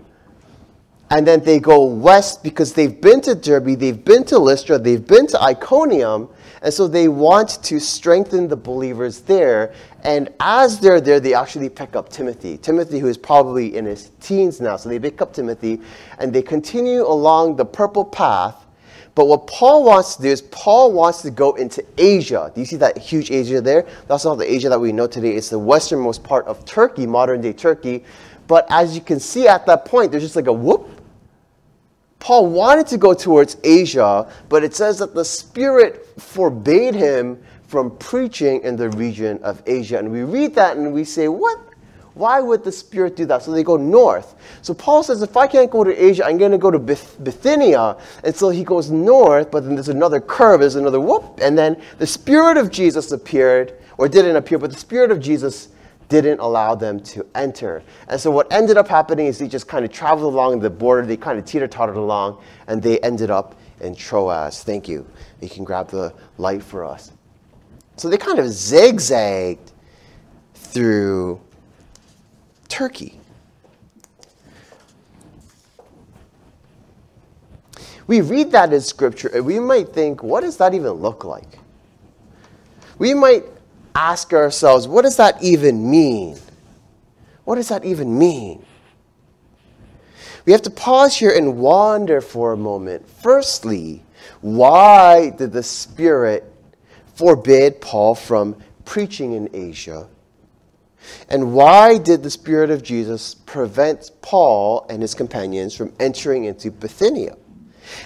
and 1.10 1.26
then 1.26 1.42
they 1.44 1.60
go 1.60 1.84
west 1.84 2.42
because 2.42 2.72
they've 2.72 3.00
been 3.00 3.20
to 3.22 3.34
Derbe, 3.34 3.78
they've 3.78 4.04
been 4.04 4.25
to 4.25 4.38
Lystra, 4.38 4.78
they've 4.78 5.06
been 5.06 5.26
to 5.28 5.40
Iconium, 5.40 6.28
and 6.62 6.75
so 6.75 6.88
they 6.88 7.06
want 7.06 7.62
to 7.62 7.78
strengthen 7.78 8.48
the 8.48 8.56
believers 8.56 9.20
there. 9.20 9.72
And 10.02 10.30
as 10.40 10.80
they're 10.80 11.00
there, 11.00 11.20
they 11.20 11.34
actually 11.34 11.68
pick 11.68 11.94
up 11.94 12.08
Timothy. 12.08 12.58
Timothy, 12.58 12.98
who 12.98 13.06
is 13.06 13.16
probably 13.16 13.76
in 13.76 13.84
his 13.84 14.10
teens 14.20 14.60
now. 14.60 14.76
So 14.76 14.88
they 14.88 14.98
pick 14.98 15.20
up 15.20 15.32
Timothy 15.32 15.80
and 16.18 16.32
they 16.32 16.42
continue 16.42 17.02
along 17.02 17.56
the 17.56 17.64
purple 17.64 18.04
path. 18.04 18.64
But 19.14 19.26
what 19.26 19.46
Paul 19.46 19.84
wants 19.84 20.16
to 20.16 20.22
do 20.22 20.28
is 20.28 20.42
Paul 20.42 20.92
wants 20.92 21.22
to 21.22 21.30
go 21.30 21.54
into 21.54 21.84
Asia. 21.96 22.50
Do 22.54 22.60
you 22.60 22.66
see 22.66 22.76
that 22.76 22.98
huge 22.98 23.30
Asia 23.30 23.60
there? 23.60 23.86
That's 24.08 24.25
not 24.25 24.34
the 24.34 24.52
Asia 24.52 24.68
that 24.68 24.80
we 24.80 24.92
know 24.92 25.06
today. 25.06 25.34
It's 25.36 25.48
the 25.48 25.58
westernmost 25.58 26.22
part 26.22 26.46
of 26.46 26.64
Turkey, 26.64 27.06
modern 27.06 27.40
day 27.40 27.52
Turkey. 27.52 28.04
But 28.46 28.66
as 28.70 28.94
you 28.94 29.00
can 29.00 29.18
see 29.18 29.48
at 29.48 29.66
that 29.66 29.84
point, 29.84 30.10
there's 30.10 30.22
just 30.22 30.36
like 30.36 30.46
a 30.46 30.52
whoop 30.52 30.95
Paul 32.26 32.49
wanted 32.49 32.88
to 32.88 32.99
go 32.99 33.14
towards 33.14 33.56
Asia, 33.62 34.28
but 34.49 34.64
it 34.64 34.75
says 34.75 34.99
that 34.99 35.14
the 35.14 35.25
Spirit 35.25 36.09
forbade 36.18 36.92
him 36.92 37.40
from 37.68 37.97
preaching 37.99 38.62
in 38.62 38.75
the 38.75 38.90
region 38.90 39.40
of 39.45 39.62
Asia. 39.64 39.99
And 40.00 40.11
we 40.11 40.25
read 40.25 40.52
that 40.56 40.76
and 40.76 40.92
we 40.92 41.04
say, 41.04 41.28
What? 41.28 41.56
Why 42.14 42.40
would 42.40 42.64
the 42.64 42.73
Spirit 42.73 43.14
do 43.14 43.26
that? 43.26 43.45
So 43.45 43.52
they 43.52 43.62
go 43.62 43.76
north. 43.76 44.35
So 44.62 44.75
Paul 44.75 45.04
says, 45.04 45.23
if 45.23 45.37
I 45.37 45.47
can't 45.47 45.71
go 45.71 45.85
to 45.85 45.92
Asia, 45.92 46.26
I'm 46.26 46.37
going 46.37 46.50
to 46.50 46.59
go 46.59 46.73
to 46.73 46.80
Bithynia. 46.80 47.97
And 48.25 48.35
so 48.35 48.49
he 48.49 48.64
goes 48.64 48.90
north, 48.90 49.52
but 49.52 49.64
then 49.64 49.75
there's 49.75 49.90
another 49.90 50.21
curve, 50.21 50.61
there's 50.61 50.75
another 50.75 50.99
whoop. 50.99 51.38
And 51.40 51.56
then 51.56 51.80
the 51.99 52.06
Spirit 52.09 52.56
of 52.56 52.73
Jesus 52.73 53.12
appeared, 53.12 53.75
or 53.99 54.09
didn't 54.09 54.35
appear, 54.35 54.59
but 54.59 54.73
the 54.73 54.78
Spirit 54.78 55.12
of 55.12 55.21
Jesus 55.21 55.68
didn't 56.08 56.38
allow 56.40 56.75
them 56.75 57.00
to 57.00 57.26
enter. 57.34 57.82
And 58.08 58.20
so 58.20 58.30
what 58.30 58.52
ended 58.52 58.76
up 58.76 58.88
happening 58.88 59.26
is 59.26 59.38
they 59.38 59.48
just 59.48 59.66
kind 59.66 59.84
of 59.84 59.92
traveled 59.92 60.32
along 60.32 60.60
the 60.60 60.70
border, 60.70 61.06
they 61.06 61.16
kind 61.16 61.38
of 61.38 61.44
teeter-tottered 61.44 61.96
along, 61.96 62.40
and 62.68 62.82
they 62.82 62.98
ended 63.00 63.30
up 63.30 63.56
in 63.80 63.94
Troas. 63.94 64.62
Thank 64.62 64.88
you. 64.88 65.06
You 65.40 65.48
can 65.48 65.64
grab 65.64 65.88
the 65.88 66.14
light 66.38 66.62
for 66.62 66.84
us. 66.84 67.12
So 67.96 68.08
they 68.08 68.16
kind 68.16 68.38
of 68.38 68.48
zigzagged 68.48 69.72
through 70.54 71.40
Turkey. 72.68 73.20
We 78.06 78.20
read 78.20 78.52
that 78.52 78.72
in 78.72 78.80
scripture 78.80 79.28
and 79.28 79.44
we 79.44 79.58
might 79.58 79.88
think, 79.88 80.22
what 80.22 80.42
does 80.42 80.56
that 80.58 80.75
even 80.75 80.92
look 80.92 81.25
like? 81.25 81.58
We 82.98 83.14
might 83.14 83.44
ask 83.96 84.32
ourselves, 84.32 84.86
what 84.86 85.02
does 85.02 85.16
that 85.16 85.42
even 85.42 85.90
mean? 85.90 86.38
What 87.44 87.56
does 87.56 87.68
that 87.68 87.84
even 87.84 88.18
mean? 88.18 88.64
We 90.44 90.52
have 90.52 90.62
to 90.62 90.70
pause 90.70 91.16
here 91.16 91.30
and 91.30 91.58
wonder 91.58 92.20
for 92.20 92.52
a 92.52 92.56
moment. 92.56 93.08
Firstly, 93.08 94.02
why 94.42 95.30
did 95.30 95.52
the 95.52 95.62
Spirit 95.62 96.44
forbid 97.14 97.80
Paul 97.80 98.14
from 98.14 98.56
preaching 98.84 99.32
in 99.32 99.48
Asia? 99.52 100.06
And 101.28 101.52
why 101.52 101.98
did 101.98 102.22
the 102.22 102.30
Spirit 102.30 102.70
of 102.70 102.82
Jesus 102.82 103.34
prevent 103.34 104.10
Paul 104.22 104.86
and 104.90 105.00
his 105.02 105.14
companions 105.14 105.74
from 105.74 105.92
entering 105.98 106.44
into 106.44 106.70
Bithynia? 106.70 107.36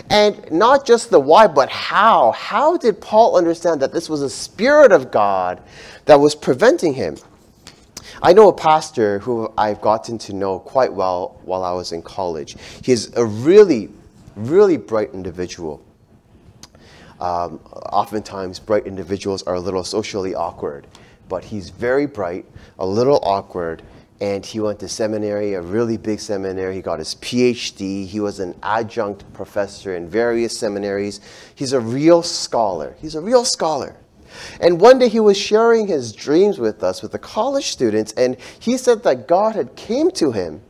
And 0.09 0.51
not 0.51 0.87
just 0.87 1.11
the 1.11 1.21
why, 1.21 1.47
but 1.47 1.69
how. 1.71 2.33
How 2.33 2.77
did 2.77 3.01
Paul 3.01 3.37
understand 3.37 3.81
that 3.83 3.93
this 3.93 4.09
was 4.09 4.23
a 4.23 4.31
Spirit 4.31 4.93
of 4.93 5.11
God 5.11 5.63
that 6.07 6.21
was 6.21 6.35
preventing 6.35 6.95
him? 6.95 7.17
I 8.23 8.33
know 8.33 8.49
a 8.49 8.53
pastor 8.53 9.19
who 9.21 9.53
I've 9.57 9.81
gotten 9.81 10.19
to 10.19 10.35
know 10.35 10.59
quite 10.59 10.93
well 10.93 11.41
while 11.45 11.65
I 11.65 11.73
was 11.73 11.93
in 11.93 12.03
college. 12.03 12.57
He's 12.83 13.15
a 13.17 13.25
really, 13.25 13.89
really 14.37 14.77
bright 14.77 15.15
individual. 15.15 15.83
Um, 17.19 17.61
oftentimes, 17.93 18.59
bright 18.59 18.87
individuals 18.87 19.43
are 19.45 19.55
a 19.55 19.61
little 19.61 19.85
socially 19.85 20.35
awkward, 20.35 20.87
but 21.29 21.45
he's 21.45 21.71
very 21.71 22.07
bright, 22.07 22.47
a 22.79 22.87
little 22.87 23.21
awkward, 23.23 23.83
and 24.21 24.45
he 24.45 24.61
went 24.61 24.79
to 24.81 24.89
seminary, 24.89 25.55
a 25.55 25.63
really 25.63 25.97
big 25.97 26.21
seminary. 26.21 26.75
He 26.75 26.83
got 26.83 26.99
his 26.99 27.15
PhD. 27.17 28.07
He 28.07 28.21
was 28.21 28.39
an 28.39 28.55
adjunct 28.63 29.31
professor 29.33 29.97
in 29.97 30.09
various 30.09 30.59
seminaries. 30.59 31.21
He's 31.55 31.73
a 31.73 31.81
real 31.81 32.23
scholar. 32.23 32.97
He's 33.01 33.15
a 33.15 33.21
real 33.21 33.45
scholar. 33.45 33.97
And 34.61 34.81
one 34.81 34.99
day 34.99 35.09
he 35.09 35.21
was 35.21 35.39
sharing 35.39 35.87
his 35.87 36.13
dreams 36.13 36.59
with 36.59 36.85
us, 36.85 37.03
with 37.03 37.13
the 37.13 37.19
college 37.19 37.67
students, 37.67 38.13
and 38.13 38.37
he 38.59 38.77
said 38.77 39.03
that 39.05 39.27
God 39.27 39.57
had 39.57 39.75
came 39.75 40.11
to 40.13 40.33
him 40.33 40.61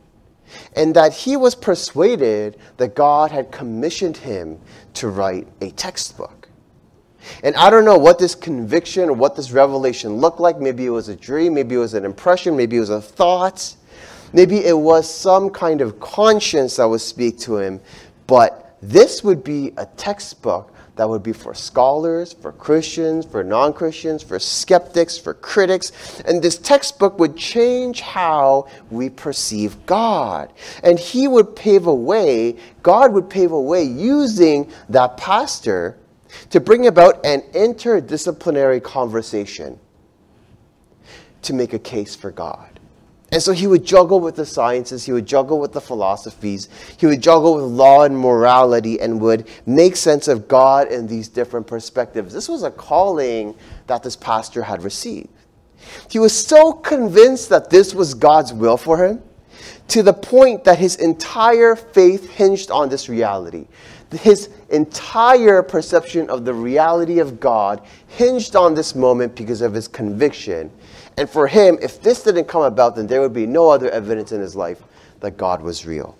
and 0.75 0.95
that 0.95 1.13
he 1.13 1.37
was 1.37 1.55
persuaded 1.55 2.57
that 2.77 2.95
God 2.95 3.31
had 3.31 3.51
commissioned 3.51 4.17
him 4.17 4.59
to 4.95 5.07
write 5.07 5.47
a 5.61 5.71
textbook. 5.71 6.40
And 7.43 7.55
I 7.55 7.69
don't 7.69 7.85
know 7.85 7.97
what 7.97 8.19
this 8.19 8.35
conviction 8.35 9.09
or 9.09 9.13
what 9.13 9.35
this 9.35 9.51
revelation 9.51 10.15
looked 10.15 10.39
like. 10.39 10.59
Maybe 10.59 10.85
it 10.85 10.89
was 10.89 11.09
a 11.09 11.15
dream, 11.15 11.53
maybe 11.53 11.75
it 11.75 11.79
was 11.79 11.93
an 11.93 12.05
impression, 12.05 12.55
maybe 12.55 12.77
it 12.77 12.81
was 12.81 12.89
a 12.89 13.01
thought. 13.01 13.75
Maybe 14.33 14.63
it 14.63 14.77
was 14.77 15.13
some 15.13 15.49
kind 15.49 15.81
of 15.81 15.99
conscience 15.99 16.77
that 16.77 16.85
would 16.85 17.01
speak 17.01 17.37
to 17.39 17.57
him. 17.57 17.81
But 18.27 18.77
this 18.81 19.23
would 19.23 19.43
be 19.43 19.73
a 19.77 19.85
textbook 19.97 20.73
that 20.95 21.07
would 21.07 21.23
be 21.23 21.33
for 21.33 21.53
scholars, 21.53 22.33
for 22.33 22.51
Christians, 22.51 23.25
for 23.25 23.43
non 23.43 23.73
Christians, 23.73 24.23
for 24.23 24.39
skeptics, 24.39 25.17
for 25.17 25.33
critics. 25.33 26.21
And 26.25 26.41
this 26.41 26.57
textbook 26.57 27.17
would 27.19 27.35
change 27.35 28.01
how 28.01 28.67
we 28.89 29.09
perceive 29.09 29.85
God. 29.85 30.51
And 30.83 30.99
he 30.99 31.27
would 31.27 31.55
pave 31.55 31.87
a 31.87 31.93
way, 31.93 32.57
God 32.83 33.13
would 33.13 33.29
pave 33.29 33.51
a 33.51 33.59
way 33.59 33.83
using 33.83 34.71
that 34.89 35.17
pastor 35.17 35.97
to 36.49 36.59
bring 36.59 36.87
about 36.87 37.25
an 37.25 37.41
interdisciplinary 37.53 38.81
conversation 38.81 39.79
to 41.41 41.53
make 41.53 41.73
a 41.73 41.79
case 41.79 42.15
for 42.15 42.31
God. 42.31 42.67
And 43.31 43.41
so 43.41 43.53
he 43.53 43.65
would 43.65 43.85
juggle 43.85 44.19
with 44.19 44.35
the 44.35 44.45
sciences, 44.45 45.05
he 45.05 45.13
would 45.13 45.25
juggle 45.25 45.59
with 45.59 45.71
the 45.71 45.79
philosophies, 45.79 46.67
he 46.97 47.05
would 47.05 47.21
juggle 47.21 47.55
with 47.55 47.63
law 47.63 48.03
and 48.03 48.17
morality, 48.17 48.99
and 48.99 49.21
would 49.21 49.47
make 49.65 49.95
sense 49.95 50.27
of 50.27 50.49
God 50.49 50.91
in 50.91 51.07
these 51.07 51.29
different 51.29 51.65
perspectives. 51.65 52.33
This 52.33 52.49
was 52.49 52.63
a 52.63 52.71
calling 52.71 53.55
that 53.87 54.03
this 54.03 54.17
pastor 54.17 54.63
had 54.63 54.83
received. 54.83 55.29
He 56.09 56.19
was 56.19 56.37
so 56.37 56.73
convinced 56.73 57.49
that 57.49 57.69
this 57.69 57.93
was 57.93 58.13
God's 58.13 58.53
will 58.53 58.77
for 58.77 59.03
him 59.03 59.21
to 59.87 60.03
the 60.03 60.13
point 60.13 60.65
that 60.65 60.79
his 60.79 60.97
entire 60.97 61.75
faith 61.75 62.29
hinged 62.29 62.69
on 62.69 62.89
this 62.89 63.07
reality. 63.07 63.67
His 64.11 64.49
entire 64.69 65.63
perception 65.63 66.29
of 66.29 66.43
the 66.43 66.53
reality 66.53 67.19
of 67.19 67.39
God 67.39 67.81
hinged 68.07 68.55
on 68.55 68.75
this 68.75 68.93
moment 68.95 69.35
because 69.35 69.61
of 69.61 69.73
his 69.73 69.87
conviction 69.87 70.71
and 71.17 71.29
for 71.29 71.47
him, 71.47 71.77
if 71.81 72.01
this 72.01 72.23
didn't 72.23 72.45
come 72.45 72.63
about, 72.63 72.95
then 72.95 73.07
there 73.07 73.21
would 73.21 73.33
be 73.33 73.45
no 73.45 73.69
other 73.69 73.89
evidence 73.89 74.31
in 74.31 74.41
his 74.41 74.55
life 74.55 74.81
that 75.19 75.37
God 75.37 75.61
was 75.61 75.85
real. 75.85 76.17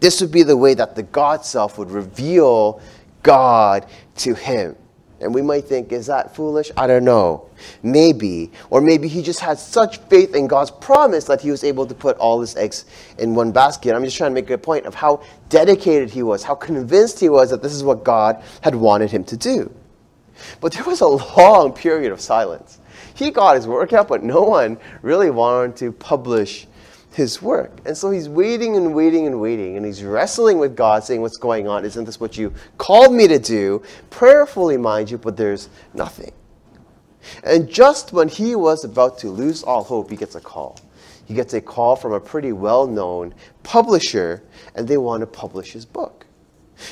This 0.00 0.20
would 0.20 0.30
be 0.30 0.42
the 0.42 0.56
way 0.56 0.74
that 0.74 0.94
the 0.94 1.02
God 1.02 1.44
self 1.44 1.78
would 1.78 1.90
reveal 1.90 2.80
God 3.22 3.86
to 4.16 4.34
him. 4.34 4.76
And 5.20 5.34
we 5.34 5.42
might 5.42 5.64
think, 5.64 5.90
is 5.92 6.06
that 6.06 6.36
foolish? 6.36 6.70
I 6.76 6.86
don't 6.86 7.04
know. 7.04 7.48
Maybe. 7.82 8.52
Or 8.70 8.80
maybe 8.80 9.08
he 9.08 9.20
just 9.20 9.40
had 9.40 9.58
such 9.58 9.98
faith 10.08 10.34
in 10.34 10.46
God's 10.46 10.70
promise 10.70 11.24
that 11.24 11.40
he 11.40 11.50
was 11.50 11.64
able 11.64 11.86
to 11.86 11.94
put 11.94 12.16
all 12.18 12.40
his 12.40 12.56
eggs 12.56 12.84
in 13.18 13.34
one 13.34 13.50
basket. 13.50 13.94
I'm 13.94 14.04
just 14.04 14.16
trying 14.16 14.30
to 14.30 14.34
make 14.34 14.48
a 14.50 14.58
point 14.58 14.86
of 14.86 14.94
how 14.94 15.22
dedicated 15.48 16.10
he 16.10 16.22
was, 16.22 16.44
how 16.44 16.54
convinced 16.54 17.18
he 17.18 17.28
was 17.28 17.50
that 17.50 17.62
this 17.62 17.72
is 17.72 17.82
what 17.82 18.04
God 18.04 18.42
had 18.60 18.76
wanted 18.76 19.10
him 19.10 19.24
to 19.24 19.36
do. 19.36 19.72
But 20.60 20.72
there 20.72 20.84
was 20.84 21.00
a 21.00 21.08
long 21.08 21.72
period 21.72 22.12
of 22.12 22.20
silence 22.20 22.78
he 23.18 23.32
got 23.32 23.56
his 23.56 23.66
work 23.66 23.92
out, 23.92 24.06
but 24.06 24.22
no 24.22 24.42
one 24.42 24.78
really 25.02 25.30
wanted 25.30 25.76
to 25.78 25.90
publish 25.90 26.67
his 27.18 27.42
work. 27.42 27.72
And 27.84 27.96
so 27.96 28.12
he's 28.12 28.28
waiting 28.28 28.76
and 28.76 28.94
waiting 28.94 29.26
and 29.26 29.40
waiting, 29.40 29.76
and 29.76 29.84
he's 29.84 30.04
wrestling 30.04 30.58
with 30.58 30.76
God, 30.76 31.02
saying, 31.02 31.20
What's 31.20 31.36
going 31.36 31.66
on? 31.66 31.84
Isn't 31.84 32.04
this 32.04 32.20
what 32.20 32.38
you 32.38 32.54
called 32.78 33.12
me 33.12 33.26
to 33.26 33.40
do? 33.40 33.82
Prayerfully, 34.08 34.76
mind 34.76 35.10
you, 35.10 35.18
but 35.18 35.36
there's 35.36 35.68
nothing. 35.94 36.32
And 37.42 37.68
just 37.68 38.12
when 38.12 38.28
he 38.28 38.54
was 38.54 38.84
about 38.84 39.18
to 39.18 39.30
lose 39.30 39.64
all 39.64 39.82
hope, 39.82 40.10
he 40.10 40.16
gets 40.16 40.36
a 40.36 40.40
call. 40.40 40.78
He 41.26 41.34
gets 41.34 41.52
a 41.54 41.60
call 41.60 41.96
from 41.96 42.12
a 42.12 42.20
pretty 42.20 42.52
well 42.52 42.86
known 42.86 43.34
publisher, 43.64 44.44
and 44.76 44.86
they 44.86 44.96
want 44.96 45.20
to 45.22 45.26
publish 45.26 45.72
his 45.72 45.84
book. 45.84 46.24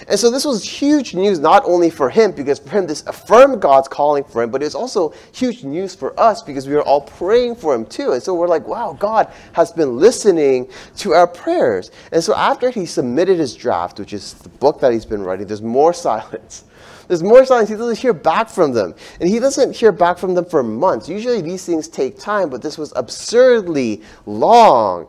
And 0.08 0.18
so 0.18 0.30
this 0.30 0.44
was 0.44 0.64
huge 0.64 1.14
news 1.14 1.38
not 1.38 1.64
only 1.64 1.90
for 1.90 2.10
him, 2.10 2.32
because 2.32 2.58
for 2.58 2.70
him 2.70 2.86
this 2.86 3.02
affirmed 3.06 3.60
God's 3.60 3.88
calling 3.88 4.24
for 4.24 4.42
him, 4.42 4.50
but 4.50 4.62
it 4.62 4.66
was 4.66 4.74
also 4.74 5.14
huge 5.32 5.64
news 5.64 5.94
for 5.94 6.18
us 6.18 6.42
because 6.42 6.66
we 6.66 6.74
were 6.74 6.82
all 6.82 7.00
praying 7.00 7.56
for 7.56 7.74
him 7.74 7.86
too. 7.86 8.12
And 8.12 8.22
so 8.22 8.34
we're 8.34 8.48
like, 8.48 8.66
wow, 8.66 8.96
God 8.98 9.32
has 9.52 9.72
been 9.72 9.96
listening 9.96 10.68
to 10.96 11.12
our 11.12 11.26
prayers. 11.26 11.90
And 12.12 12.22
so 12.22 12.34
after 12.34 12.70
he 12.70 12.86
submitted 12.86 13.38
his 13.38 13.54
draft, 13.54 13.98
which 13.98 14.12
is 14.12 14.34
the 14.34 14.48
book 14.48 14.80
that 14.80 14.92
he's 14.92 15.06
been 15.06 15.22
writing, 15.22 15.46
there's 15.46 15.62
more 15.62 15.92
silence. 16.06 16.64
There's 17.08 17.22
more 17.22 17.44
silence. 17.44 17.68
He 17.68 17.76
doesn't 17.76 17.98
hear 17.98 18.12
back 18.12 18.48
from 18.48 18.72
them. 18.72 18.94
And 19.20 19.28
he 19.28 19.38
doesn't 19.38 19.76
hear 19.76 19.92
back 19.92 20.18
from 20.18 20.34
them 20.34 20.44
for 20.44 20.62
months. 20.62 21.08
Usually 21.08 21.40
these 21.40 21.64
things 21.64 21.88
take 21.88 22.18
time, 22.18 22.50
but 22.50 22.62
this 22.62 22.76
was 22.76 22.92
absurdly 22.96 24.02
long. 24.26 25.08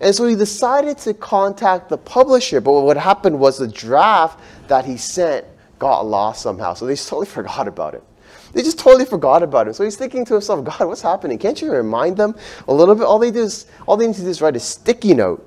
And 0.00 0.14
so 0.14 0.26
he 0.26 0.34
decided 0.34 0.98
to 0.98 1.14
contact 1.14 1.88
the 1.88 1.98
publisher, 1.98 2.60
but 2.60 2.72
what 2.72 2.96
happened 2.96 3.38
was 3.38 3.58
the 3.58 3.68
draft 3.68 4.40
that 4.68 4.84
he 4.84 4.96
sent 4.96 5.46
got 5.78 6.06
lost 6.06 6.42
somehow. 6.42 6.74
So 6.74 6.86
they 6.86 6.96
totally 6.96 7.26
forgot 7.26 7.68
about 7.68 7.94
it. 7.94 8.02
They 8.52 8.62
just 8.62 8.78
totally 8.78 9.04
forgot 9.04 9.42
about 9.42 9.68
it. 9.68 9.74
So 9.74 9.84
he's 9.84 9.96
thinking 9.96 10.24
to 10.26 10.34
himself, 10.34 10.64
God, 10.64 10.88
what's 10.88 11.02
happening? 11.02 11.38
Can't 11.38 11.60
you 11.60 11.70
remind 11.70 12.16
them 12.16 12.34
a 12.66 12.72
little 12.72 12.94
bit? 12.94 13.04
All 13.04 13.18
they 13.18 13.30
do 13.30 13.42
is 13.42 13.66
all 13.86 13.96
they 13.96 14.06
need 14.06 14.16
to 14.16 14.22
do 14.22 14.28
is 14.28 14.40
write 14.40 14.56
a 14.56 14.60
sticky 14.60 15.14
note. 15.14 15.44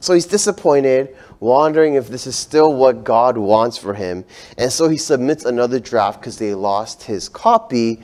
So 0.00 0.14
he's 0.14 0.26
disappointed, 0.26 1.14
wondering 1.40 1.94
if 1.94 2.08
this 2.08 2.26
is 2.26 2.36
still 2.36 2.74
what 2.74 3.04
God 3.04 3.36
wants 3.36 3.76
for 3.76 3.92
him. 3.92 4.24
And 4.56 4.72
so 4.72 4.88
he 4.88 4.96
submits 4.96 5.44
another 5.44 5.78
draft 5.78 6.20
because 6.20 6.38
they 6.38 6.54
lost 6.54 7.02
his 7.02 7.28
copy. 7.28 8.00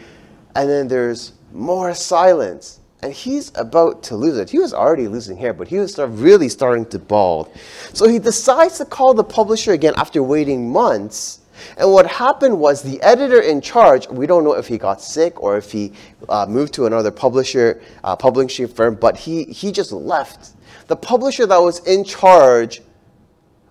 And 0.55 0.69
then 0.69 0.89
there's 0.89 1.33
more 1.53 1.95
silence 1.95 2.81
and 3.03 3.12
he's 3.12 3.53
about 3.57 4.03
to 4.05 4.17
lose 4.17 4.38
it. 4.38 4.50
He 4.50 4.59
was 4.59 4.73
already 4.73 5.07
losing 5.09 5.37
hair, 5.37 5.53
but 5.53 5.69
he 5.69 5.76
was 5.76 5.99
really 5.99 6.49
starting 6.49 6.87
to 6.87 6.99
bald. 6.99 7.50
So 7.93 8.09
he 8.09 8.19
decides 8.19 8.79
to 8.79 8.85
call 8.85 9.15
the 9.15 9.25
publisher 9.25 9.73
again 9.73 9.95
after 9.97 10.23
waiting 10.23 10.73
months 10.73 11.41
And 11.76 11.93
what 11.93 12.07
happened 12.07 12.59
was 12.59 12.83
the 12.83 13.00
editor 13.03 13.41
in 13.41 13.61
charge, 13.61 14.09
we 14.09 14.26
don't 14.26 14.45
know 14.45 14.55
if 14.55 14.67
he 14.67 14.79
got 14.79 15.00
sick 15.00 15.43
or 15.43 15.57
if 15.57 15.73
he 15.73 15.93
uh, 16.29 16.47
moved 16.49 16.75
to 16.75 16.87
another 16.87 17.11
publisher, 17.11 17.81
uh, 18.05 18.17
publishing 18.17 18.69
firm, 18.69 18.95
but 18.95 19.17
he, 19.17 19.45
he 19.45 19.73
just 19.73 19.93
left. 19.93 20.53
The 20.88 20.97
publisher 20.97 21.47
that 21.47 21.59
was 21.59 21.81
in 21.87 22.05
charge, 22.05 22.83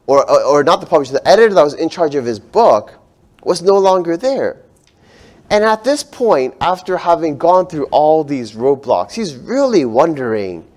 or, 0.07 0.29
or, 0.29 0.43
or 0.43 0.63
not 0.63 0.81
the 0.81 0.87
publisher, 0.87 1.13
the 1.13 1.27
editor 1.27 1.53
that 1.53 1.63
was 1.63 1.75
in 1.75 1.89
charge 1.89 2.15
of 2.15 2.25
his 2.25 2.39
book 2.39 2.93
was 3.43 3.61
no 3.61 3.73
longer 3.73 4.17
there. 4.17 4.64
And 5.49 5.63
at 5.63 5.83
this 5.83 6.03
point, 6.03 6.55
after 6.59 6.97
having 6.97 7.37
gone 7.37 7.67
through 7.67 7.85
all 7.85 8.23
these 8.23 8.53
roadblocks, 8.53 9.13
he's 9.13 9.35
really 9.35 9.85
wondering 9.85 10.67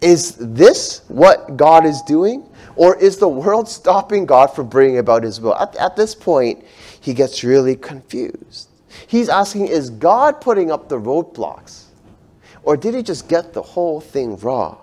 is 0.00 0.34
this 0.36 1.02
what 1.08 1.56
God 1.58 1.84
is 1.84 2.00
doing? 2.02 2.46
Or 2.76 2.96
is 2.96 3.18
the 3.18 3.28
world 3.28 3.68
stopping 3.68 4.24
God 4.24 4.46
from 4.46 4.68
bringing 4.68 4.98
about 4.98 5.22
his 5.22 5.40
will? 5.40 5.54
At, 5.54 5.76
at 5.76 5.96
this 5.96 6.14
point, 6.14 6.64
he 7.00 7.12
gets 7.12 7.44
really 7.44 7.76
confused. 7.76 8.68
He's 9.06 9.28
asking, 9.28 9.68
is 9.68 9.90
God 9.90 10.40
putting 10.40 10.70
up 10.70 10.88
the 10.88 10.98
roadblocks? 10.98 11.84
Or 12.62 12.76
did 12.76 12.94
he 12.94 13.02
just 13.02 13.28
get 13.28 13.52
the 13.52 13.62
whole 13.62 14.00
thing 14.00 14.36
wrong? 14.38 14.78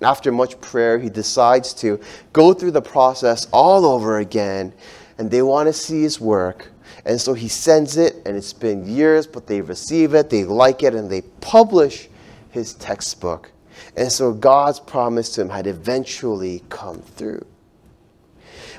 After 0.00 0.32
much 0.32 0.60
prayer, 0.60 0.98
he 0.98 1.08
decides 1.08 1.72
to 1.74 2.00
go 2.32 2.52
through 2.52 2.72
the 2.72 2.82
process 2.82 3.46
all 3.52 3.86
over 3.86 4.18
again, 4.18 4.72
and 5.18 5.30
they 5.30 5.42
want 5.42 5.68
to 5.68 5.72
see 5.72 6.02
his 6.02 6.20
work. 6.20 6.71
And 7.04 7.20
so 7.20 7.34
he 7.34 7.48
sends 7.48 7.96
it, 7.96 8.16
and 8.24 8.36
it's 8.36 8.52
been 8.52 8.86
years, 8.86 9.26
but 9.26 9.46
they 9.46 9.60
receive 9.60 10.14
it, 10.14 10.30
they 10.30 10.44
like 10.44 10.82
it, 10.82 10.94
and 10.94 11.10
they 11.10 11.22
publish 11.40 12.08
his 12.50 12.74
textbook. 12.74 13.50
And 13.96 14.10
so 14.10 14.32
God's 14.32 14.78
promise 14.78 15.30
to 15.34 15.42
him 15.42 15.48
had 15.48 15.66
eventually 15.66 16.62
come 16.68 17.00
through. 17.00 17.44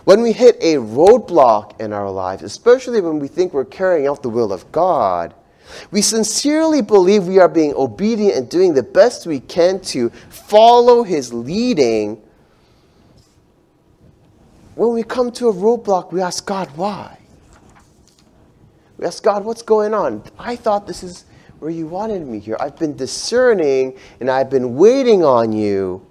When 0.05 0.21
we 0.21 0.31
hit 0.31 0.57
a 0.61 0.75
roadblock 0.75 1.79
in 1.79 1.93
our 1.93 2.09
lives, 2.09 2.43
especially 2.43 3.01
when 3.01 3.19
we 3.19 3.27
think 3.27 3.53
we're 3.53 3.65
carrying 3.65 4.07
out 4.07 4.21
the 4.21 4.29
will 4.29 4.51
of 4.51 4.69
God, 4.71 5.33
we 5.91 6.01
sincerely 6.01 6.81
believe 6.81 7.27
we 7.27 7.39
are 7.39 7.47
being 7.47 7.73
obedient 7.75 8.35
and 8.35 8.49
doing 8.49 8.73
the 8.73 8.83
best 8.83 9.25
we 9.25 9.39
can 9.39 9.79
to 9.81 10.09
follow 10.29 11.03
His 11.03 11.33
leading. 11.33 12.21
When 14.75 14.93
we 14.93 15.03
come 15.03 15.31
to 15.33 15.49
a 15.49 15.53
roadblock, 15.53 16.11
we 16.11 16.21
ask 16.21 16.45
God, 16.45 16.69
why? 16.75 17.17
We 18.97 19.05
ask 19.05 19.23
God, 19.23 19.43
what's 19.43 19.61
going 19.61 19.93
on? 19.93 20.23
I 20.37 20.55
thought 20.55 20.87
this 20.87 21.03
is 21.03 21.25
where 21.59 21.71
you 21.71 21.87
wanted 21.87 22.25
me 22.27 22.39
here. 22.39 22.57
I've 22.59 22.77
been 22.77 22.95
discerning 22.95 23.97
and 24.19 24.29
I've 24.29 24.49
been 24.49 24.75
waiting 24.75 25.23
on 25.23 25.51
you. 25.51 26.05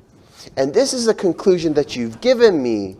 And 0.56 0.74
this 0.74 0.92
is 0.92 1.06
a 1.08 1.14
conclusion 1.14 1.74
that 1.74 1.94
you've 1.94 2.20
given 2.20 2.62
me. 2.62 2.96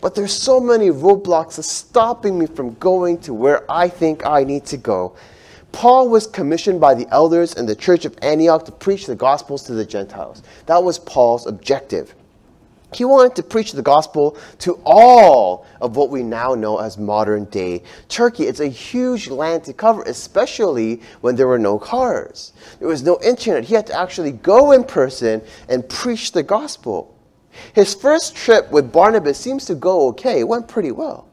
But 0.00 0.14
there's 0.14 0.32
so 0.32 0.60
many 0.60 0.88
roadblocks 0.88 1.62
stopping 1.62 2.38
me 2.38 2.46
from 2.46 2.74
going 2.74 3.18
to 3.18 3.34
where 3.34 3.70
I 3.70 3.88
think 3.88 4.24
I 4.24 4.44
need 4.44 4.64
to 4.66 4.78
go. 4.78 5.14
Paul 5.72 6.08
was 6.08 6.26
commissioned 6.26 6.80
by 6.80 6.94
the 6.94 7.06
elders 7.10 7.54
in 7.54 7.66
the 7.66 7.76
church 7.76 8.04
of 8.04 8.16
Antioch 8.22 8.64
to 8.64 8.72
preach 8.72 9.06
the 9.06 9.14
gospels 9.14 9.62
to 9.64 9.74
the 9.74 9.84
Gentiles. 9.84 10.42
That 10.66 10.82
was 10.82 10.98
Paul's 10.98 11.46
objective. 11.46 12.14
He 12.92 13.04
wanted 13.04 13.36
to 13.36 13.42
preach 13.42 13.72
the 13.72 13.82
gospel 13.82 14.36
to 14.58 14.80
all 14.84 15.64
of 15.80 15.96
what 15.96 16.10
we 16.10 16.22
now 16.22 16.54
know 16.54 16.78
as 16.78 16.98
modern 16.98 17.44
day 17.46 17.82
Turkey. 18.08 18.44
It's 18.44 18.60
a 18.60 18.66
huge 18.66 19.28
land 19.28 19.64
to 19.64 19.72
cover, 19.72 20.02
especially 20.02 21.00
when 21.20 21.36
there 21.36 21.46
were 21.46 21.58
no 21.58 21.78
cars. 21.78 22.52
There 22.78 22.88
was 22.88 23.02
no 23.02 23.20
internet. 23.22 23.64
He 23.64 23.74
had 23.74 23.86
to 23.86 23.98
actually 23.98 24.32
go 24.32 24.72
in 24.72 24.84
person 24.84 25.42
and 25.68 25.88
preach 25.88 26.32
the 26.32 26.42
gospel. 26.42 27.16
His 27.74 27.94
first 27.94 28.34
trip 28.34 28.70
with 28.70 28.92
Barnabas 28.92 29.38
seems 29.38 29.64
to 29.66 29.74
go 29.74 30.08
okay. 30.08 30.40
It 30.40 30.48
went 30.48 30.68
pretty 30.68 30.92
well. 30.92 31.28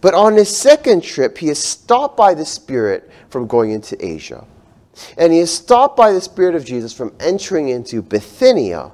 But 0.00 0.14
on 0.14 0.34
his 0.34 0.54
second 0.54 1.02
trip, 1.02 1.38
he 1.38 1.48
is 1.48 1.62
stopped 1.62 2.16
by 2.16 2.34
the 2.34 2.44
Spirit 2.44 3.10
from 3.30 3.46
going 3.46 3.70
into 3.70 4.04
Asia. 4.04 4.44
And 5.16 5.32
he 5.32 5.38
is 5.38 5.52
stopped 5.54 5.96
by 5.96 6.12
the 6.12 6.20
Spirit 6.20 6.54
of 6.54 6.64
Jesus 6.64 6.92
from 6.92 7.14
entering 7.20 7.68
into 7.68 8.02
Bithynia 8.02 8.90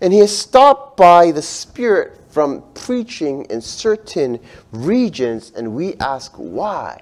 and 0.00 0.12
he 0.12 0.20
is 0.20 0.36
stopped 0.36 0.96
by 0.96 1.30
the 1.32 1.42
Spirit 1.42 2.20
from 2.30 2.62
preaching 2.74 3.44
in 3.46 3.60
certain 3.60 4.38
regions, 4.70 5.52
and 5.56 5.74
we 5.74 5.94
ask 5.94 6.32
why. 6.34 7.00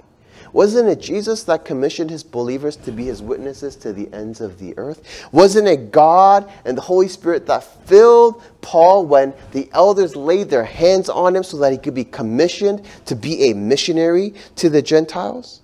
Wasn't 0.52 0.88
it 0.88 1.00
Jesus 1.00 1.42
that 1.44 1.64
commissioned 1.64 2.10
his 2.10 2.22
believers 2.22 2.76
to 2.76 2.92
be 2.92 3.06
his 3.06 3.20
witnesses 3.20 3.74
to 3.76 3.92
the 3.92 4.08
ends 4.14 4.40
of 4.40 4.60
the 4.60 4.78
earth? 4.78 5.26
Wasn't 5.32 5.66
it 5.66 5.90
God 5.90 6.48
and 6.64 6.78
the 6.78 6.82
Holy 6.82 7.08
Spirit 7.08 7.46
that 7.46 7.64
filled 7.88 8.40
Paul 8.60 9.04
when 9.04 9.34
the 9.50 9.68
elders 9.72 10.14
laid 10.14 10.48
their 10.48 10.64
hands 10.64 11.08
on 11.08 11.34
him 11.34 11.42
so 11.42 11.56
that 11.56 11.72
he 11.72 11.78
could 11.78 11.94
be 11.94 12.04
commissioned 12.04 12.86
to 13.06 13.16
be 13.16 13.50
a 13.50 13.54
missionary 13.54 14.34
to 14.54 14.70
the 14.70 14.80
Gentiles? 14.80 15.62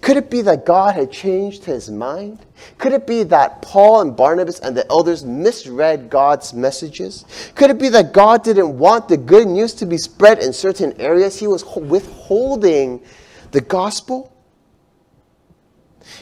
Could 0.00 0.16
it 0.16 0.30
be 0.30 0.42
that 0.42 0.66
God 0.66 0.94
had 0.94 1.10
changed 1.10 1.64
his 1.64 1.90
mind? 1.90 2.44
Could 2.78 2.92
it 2.92 3.06
be 3.06 3.22
that 3.24 3.62
Paul 3.62 4.02
and 4.02 4.16
Barnabas 4.16 4.60
and 4.60 4.76
the 4.76 4.86
elders 4.90 5.24
misread 5.24 6.10
God's 6.10 6.52
messages? 6.52 7.24
Could 7.54 7.70
it 7.70 7.78
be 7.78 7.88
that 7.90 8.12
God 8.12 8.42
didn't 8.44 8.78
want 8.78 9.08
the 9.08 9.16
good 9.16 9.48
news 9.48 9.72
to 9.74 9.86
be 9.86 9.96
spread 9.96 10.38
in 10.38 10.52
certain 10.52 10.98
areas? 11.00 11.38
He 11.38 11.46
was 11.46 11.64
withholding 11.76 13.02
the 13.52 13.60
gospel? 13.60 14.34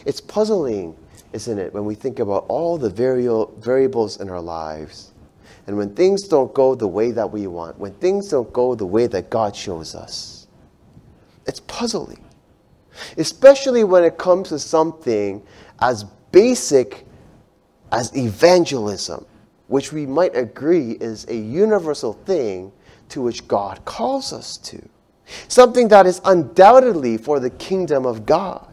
It's 0.05 0.21
puzzling, 0.21 0.97
isn't 1.33 1.59
it, 1.59 1.73
when 1.73 1.85
we 1.85 1.94
think 1.94 2.21
about 2.21 2.47
all 2.49 2.79
the 2.79 2.90
variables 2.90 4.21
in 4.21 4.31
our 4.31 4.40
lives. 4.40 5.12
And 5.66 5.77
when 5.77 5.94
things 5.94 6.29
don't 6.29 6.55
go 6.55 6.75
the 6.75 6.88
way 6.88 7.11
that 7.11 7.31
we 7.31 7.47
want, 7.47 7.79
when 7.79 7.92
things 7.94 8.29
don't 8.29 8.53
go 8.53 8.75
the 8.75 8.87
way 8.87 9.07
that 9.09 9.31
God 9.31 9.55
shows 9.55 9.94
us, 9.94 10.47
it's 11.47 11.61
puzzling 11.61 12.25
especially 13.17 13.85
when 13.85 14.05
it 14.05 14.19
comes 14.19 14.51
to 14.51 14.59
something 14.59 15.43
as 15.81 16.05
basic 16.33 17.07
as 17.93 18.15
evangelism, 18.17 19.25
which 19.69 19.93
we 19.93 20.07
might 20.07 20.37
agree 20.37 20.93
is 20.93 21.27
a 21.29 21.37
universal 21.37 22.13
thing 22.13 22.73
to 23.09 23.23
which 23.23 23.49
God 23.49 23.85
calls 23.85 24.33
us 24.33 24.57
to. 24.59 24.87
Something 25.49 25.89
that 25.89 26.07
is 26.07 26.21
undoubtedly 26.25 27.19
for 27.19 27.41
the 27.41 27.51
kingdom 27.51 28.07
of 28.07 28.25
God. 28.27 28.68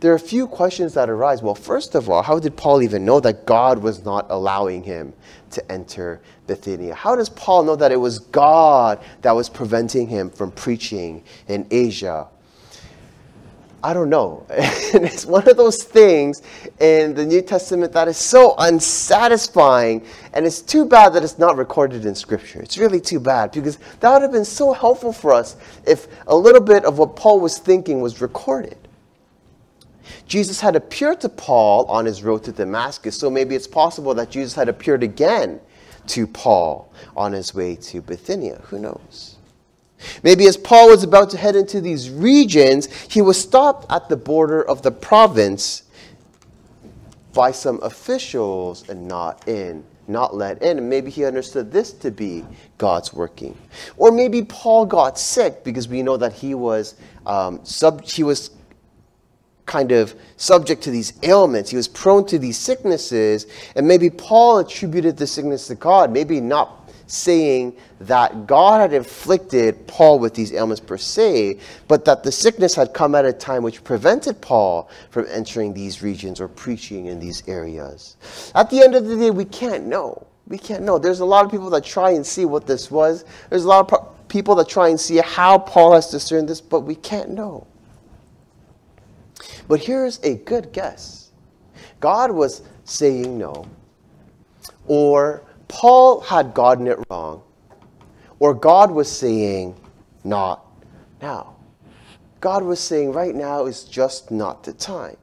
There 0.00 0.12
are 0.12 0.16
a 0.16 0.18
few 0.18 0.46
questions 0.46 0.94
that 0.94 1.10
arise. 1.10 1.42
Well, 1.42 1.54
first 1.54 1.94
of 1.94 2.08
all, 2.08 2.22
how 2.22 2.38
did 2.38 2.56
Paul 2.56 2.82
even 2.82 3.04
know 3.04 3.20
that 3.20 3.44
God 3.44 3.78
was 3.78 4.02
not 4.02 4.26
allowing 4.30 4.82
him 4.82 5.12
to 5.50 5.72
enter 5.72 6.20
Bithynia? 6.46 6.94
How 6.94 7.14
does 7.14 7.28
Paul 7.28 7.64
know 7.64 7.76
that 7.76 7.92
it 7.92 7.98
was 7.98 8.18
God 8.18 8.98
that 9.20 9.32
was 9.32 9.50
preventing 9.50 10.08
him 10.08 10.30
from 10.30 10.52
preaching 10.52 11.22
in 11.48 11.66
Asia? 11.70 12.28
I 13.82 13.92
don't 13.92 14.08
know. 14.08 14.46
and 14.50 15.04
it's 15.04 15.26
one 15.26 15.46
of 15.46 15.58
those 15.58 15.82
things 15.84 16.42
in 16.80 17.14
the 17.14 17.26
New 17.26 17.42
Testament 17.42 17.92
that 17.92 18.08
is 18.08 18.16
so 18.16 18.54
unsatisfying. 18.56 20.06
And 20.32 20.46
it's 20.46 20.62
too 20.62 20.86
bad 20.86 21.10
that 21.14 21.22
it's 21.24 21.38
not 21.38 21.58
recorded 21.58 22.06
in 22.06 22.14
Scripture. 22.14 22.62
It's 22.62 22.78
really 22.78 23.00
too 23.00 23.20
bad 23.20 23.52
because 23.52 23.76
that 24.00 24.12
would 24.12 24.22
have 24.22 24.32
been 24.32 24.46
so 24.46 24.72
helpful 24.72 25.12
for 25.12 25.32
us 25.32 25.56
if 25.86 26.08
a 26.26 26.36
little 26.36 26.60
bit 26.60 26.86
of 26.86 26.98
what 26.98 27.16
Paul 27.16 27.40
was 27.40 27.58
thinking 27.58 28.00
was 28.00 28.22
recorded. 28.22 28.76
Jesus 30.26 30.60
had 30.60 30.76
appeared 30.76 31.20
to 31.22 31.28
Paul 31.28 31.84
on 31.86 32.04
his 32.04 32.22
road 32.22 32.44
to 32.44 32.52
Damascus, 32.52 33.18
so 33.18 33.30
maybe 33.30 33.54
it's 33.54 33.66
possible 33.66 34.14
that 34.14 34.30
Jesus 34.30 34.54
had 34.54 34.68
appeared 34.68 35.02
again 35.02 35.60
to 36.08 36.26
Paul 36.26 36.92
on 37.16 37.32
his 37.32 37.54
way 37.54 37.76
to 37.76 38.00
Bithynia. 38.00 38.62
Who 38.66 38.78
knows? 38.78 39.36
Maybe 40.22 40.46
as 40.46 40.56
Paul 40.56 40.88
was 40.88 41.02
about 41.02 41.30
to 41.30 41.36
head 41.36 41.56
into 41.56 41.80
these 41.80 42.10
regions, 42.10 42.86
he 43.08 43.20
was 43.20 43.40
stopped 43.40 43.90
at 43.92 44.08
the 44.08 44.16
border 44.16 44.62
of 44.62 44.82
the 44.82 44.90
province 44.90 45.84
by 47.32 47.52
some 47.52 47.80
officials 47.82 48.88
and 48.88 49.06
not 49.06 49.46
in, 49.46 49.84
not 50.08 50.34
let 50.34 50.62
in. 50.62 50.78
And 50.78 50.88
maybe 50.88 51.10
he 51.10 51.24
understood 51.24 51.70
this 51.70 51.92
to 51.92 52.10
be 52.10 52.44
God's 52.78 53.12
working. 53.12 53.56
Or 53.96 54.10
maybe 54.10 54.42
Paul 54.42 54.86
got 54.86 55.18
sick 55.18 55.62
because 55.64 55.86
we 55.86 56.02
know 56.02 56.16
that 56.16 56.32
he 56.32 56.54
was 56.54 56.94
um, 57.26 57.60
sub, 57.64 58.02
he 58.04 58.22
was 58.22 58.50
kind 59.70 59.92
of 59.92 60.14
subject 60.36 60.82
to 60.82 60.90
these 60.90 61.12
ailments. 61.22 61.70
He 61.70 61.76
was 61.76 61.86
prone 61.86 62.26
to 62.26 62.40
these 62.40 62.58
sicknesses. 62.58 63.46
And 63.76 63.86
maybe 63.86 64.10
Paul 64.10 64.58
attributed 64.58 65.16
the 65.16 65.28
sickness 65.28 65.68
to 65.68 65.76
God, 65.76 66.10
maybe 66.10 66.40
not 66.40 66.92
saying 67.06 67.76
that 68.00 68.48
God 68.48 68.80
had 68.80 68.92
inflicted 68.92 69.86
Paul 69.86 70.18
with 70.18 70.34
these 70.34 70.52
ailments 70.52 70.80
per 70.80 70.96
se, 70.96 71.60
but 71.86 72.04
that 72.04 72.24
the 72.24 72.32
sickness 72.32 72.74
had 72.74 72.92
come 72.94 73.14
at 73.14 73.24
a 73.24 73.32
time 73.32 73.62
which 73.62 73.84
prevented 73.84 74.40
Paul 74.40 74.90
from 75.10 75.26
entering 75.30 75.72
these 75.72 76.02
regions 76.02 76.40
or 76.40 76.48
preaching 76.48 77.06
in 77.06 77.20
these 77.20 77.46
areas. 77.46 78.16
At 78.56 78.70
the 78.70 78.82
end 78.82 78.96
of 78.96 79.06
the 79.06 79.16
day, 79.16 79.30
we 79.30 79.44
can't 79.44 79.86
know. 79.86 80.26
We 80.48 80.58
can't 80.58 80.82
know. 80.82 80.98
There's 80.98 81.20
a 81.20 81.24
lot 81.24 81.44
of 81.44 81.50
people 81.52 81.70
that 81.70 81.84
try 81.84 82.10
and 82.10 82.26
see 82.26 82.44
what 82.44 82.66
this 82.66 82.90
was. 82.90 83.24
There's 83.50 83.64
a 83.64 83.68
lot 83.68 83.92
of 83.92 84.28
people 84.28 84.56
that 84.56 84.68
try 84.68 84.88
and 84.88 84.98
see 84.98 85.18
how 85.18 85.58
Paul 85.58 85.92
has 85.94 86.10
discerned 86.10 86.48
this, 86.48 86.60
but 86.60 86.80
we 86.80 86.96
can't 86.96 87.30
know. 87.30 87.68
But 89.68 89.80
here's 89.80 90.22
a 90.22 90.36
good 90.36 90.72
guess 90.72 91.30
God 92.00 92.30
was 92.30 92.62
saying 92.84 93.38
no, 93.38 93.66
or 94.86 95.42
Paul 95.68 96.20
had 96.20 96.52
gotten 96.52 96.86
it 96.88 96.98
wrong, 97.08 97.42
Or 98.40 98.54
God 98.54 98.90
was 98.90 99.10
saying, 99.10 99.76
not 100.24 100.66
now. 101.22 101.56
God 102.40 102.64
was 102.64 102.80
saying, 102.80 103.12
right 103.12 103.34
now 103.34 103.66
is 103.66 103.84
just 103.84 104.30
not 104.30 104.64
the 104.64 104.72
time. 104.72 105.16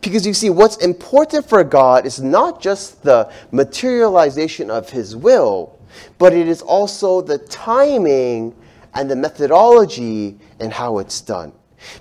Because 0.00 0.26
you 0.26 0.34
see, 0.34 0.50
what's 0.50 0.76
important 0.78 1.48
for 1.48 1.62
God 1.62 2.04
is 2.04 2.20
not 2.20 2.60
just 2.60 3.02
the 3.02 3.32
materialization 3.52 4.70
of 4.70 4.90
His 4.90 5.14
will, 5.14 5.78
but 6.18 6.32
it 6.32 6.48
is 6.48 6.62
also 6.62 7.20
the 7.20 7.38
timing 7.38 8.54
and 8.94 9.10
the 9.10 9.16
methodology 9.16 10.38
and 10.60 10.72
how 10.72 10.98
it's 10.98 11.20
done. 11.20 11.52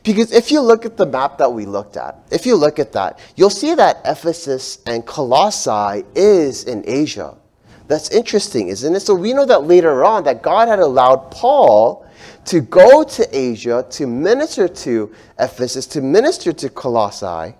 Because 0.04 0.32
if 0.32 0.52
you 0.52 0.62
look 0.62 0.86
at 0.86 0.98
the 0.98 1.06
map 1.06 1.38
that 1.38 1.52
we 1.52 1.66
looked 1.66 1.98
at, 1.98 2.20
if 2.32 2.46
you 2.46 2.56
look 2.56 2.80
at 2.80 2.92
that, 2.94 3.20
you'll 3.36 3.50
see 3.50 3.76
that 3.76 4.02
Ephesus 4.06 4.80
and 4.86 5.06
Colossae 5.06 6.04
is 6.16 6.64
in 6.64 6.84
Asia. 6.88 7.36
That's 7.88 8.10
interesting, 8.10 8.68
isn't 8.68 8.96
it? 8.96 9.00
So 9.02 9.16
we 9.16 9.34
know 9.34 9.46
that 9.46 9.64
later 9.64 10.04
on 10.04 10.24
that 10.26 10.42
God 10.42 10.68
had 10.68 10.80
allowed 10.80 11.32
Paul 11.32 12.06
to 12.46 12.62
go 12.62 13.04
to 13.04 13.38
Asia 13.38 13.86
to 13.92 14.08
minister 14.08 14.68
to 14.68 15.14
Ephesus, 15.40 15.86
to 15.88 16.02
minister 16.02 16.52
to 16.54 16.70
Colossae. 16.70 17.56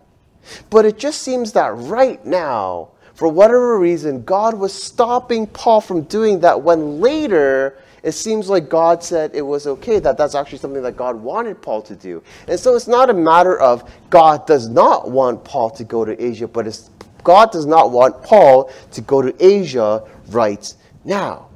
But 0.70 0.86
it 0.86 0.98
just 0.98 1.22
seems 1.22 1.52
that 1.54 1.70
right 1.76 2.26
now, 2.26 2.90
for 3.14 3.28
whatever 3.28 3.78
reason, 3.80 4.24
God 4.24 4.54
was 4.54 4.74
stopping 4.74 5.48
Paul 5.48 5.82
from 5.82 6.04
doing 6.04 6.40
that 6.42 6.62
when 6.62 7.02
later 7.02 7.78
it 8.04 8.12
seems 8.12 8.50
like 8.50 8.70
God 8.70 9.04
said 9.04 9.32
it 9.34 9.42
was 9.42 9.68
okay, 9.68 10.00
that 10.00 10.18
that's 10.18 10.36
actually 10.36 10.60
something 10.60 10.84
that 10.84 10.96
God 10.96 11.16
wanted 11.16 11.62
Paul 11.62 11.82
to 11.84 11.96
do. 11.96 12.24
And 12.48 12.60
so 12.60 12.76
it's 12.76 12.88
not 12.88 13.10
a 13.10 13.14
matter 13.14 13.60
of 13.60 13.90
God 14.10 14.46
does 14.46 14.70
not 14.70 15.10
want 15.10 15.44
Paul 15.44 15.70
to 15.72 15.84
go 15.84 16.06
to 16.06 16.24
Asia, 16.24 16.48
but 16.48 16.68
it's 16.68 16.90
God 17.24 17.52
does 17.52 17.66
not 17.66 17.92
want 17.92 18.24
Paul 18.24 18.72
to 18.92 19.02
go 19.02 19.22
to 19.22 19.36
Asia 19.44 20.08
right 20.30 20.74
now. 21.04 21.50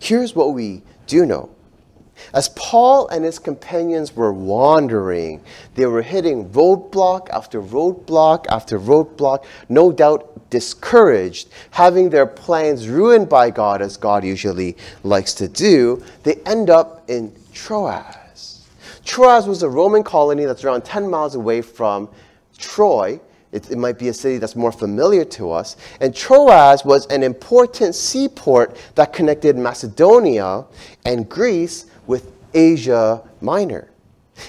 Here's 0.00 0.34
what 0.34 0.52
we 0.52 0.82
do 1.06 1.24
know. 1.24 1.50
As 2.34 2.48
Paul 2.50 3.08
and 3.08 3.24
his 3.24 3.38
companions 3.38 4.14
were 4.14 4.32
wandering, 4.32 5.42
they 5.74 5.86
were 5.86 6.02
hitting 6.02 6.48
roadblock 6.50 7.28
after 7.30 7.60
roadblock 7.60 8.46
after 8.48 8.78
roadblock, 8.78 9.44
no 9.68 9.92
doubt 9.92 10.31
discouraged, 10.52 11.48
having 11.70 12.10
their 12.10 12.26
plans 12.26 12.86
ruined 12.86 13.26
by 13.26 13.50
God, 13.50 13.80
as 13.80 13.96
God 13.96 14.22
usually 14.22 14.76
likes 15.02 15.32
to 15.34 15.48
do. 15.48 16.04
They 16.24 16.34
end 16.44 16.68
up 16.68 17.08
in 17.08 17.34
Troas. 17.54 18.68
Troas 19.02 19.48
was 19.48 19.62
a 19.62 19.68
Roman 19.68 20.04
colony 20.04 20.44
that's 20.44 20.62
around 20.62 20.84
10 20.84 21.08
miles 21.08 21.34
away 21.34 21.62
from 21.62 22.10
Troy, 22.58 23.18
it, 23.50 23.70
it, 23.70 23.78
might 23.78 23.98
be 23.98 24.08
a 24.08 24.14
city 24.14 24.36
that's 24.36 24.54
more 24.54 24.72
familiar 24.72 25.24
to 25.24 25.50
us. 25.50 25.76
And 26.00 26.14
Troas 26.14 26.84
was 26.84 27.06
an 27.06 27.22
important 27.22 27.94
seaport 27.94 28.76
that 28.94 29.12
connected 29.14 29.56
Macedonia 29.56 30.66
and 31.06 31.28
Greece 31.28 31.86
with 32.06 32.30
Asia 32.52 33.22
Minor. 33.40 33.88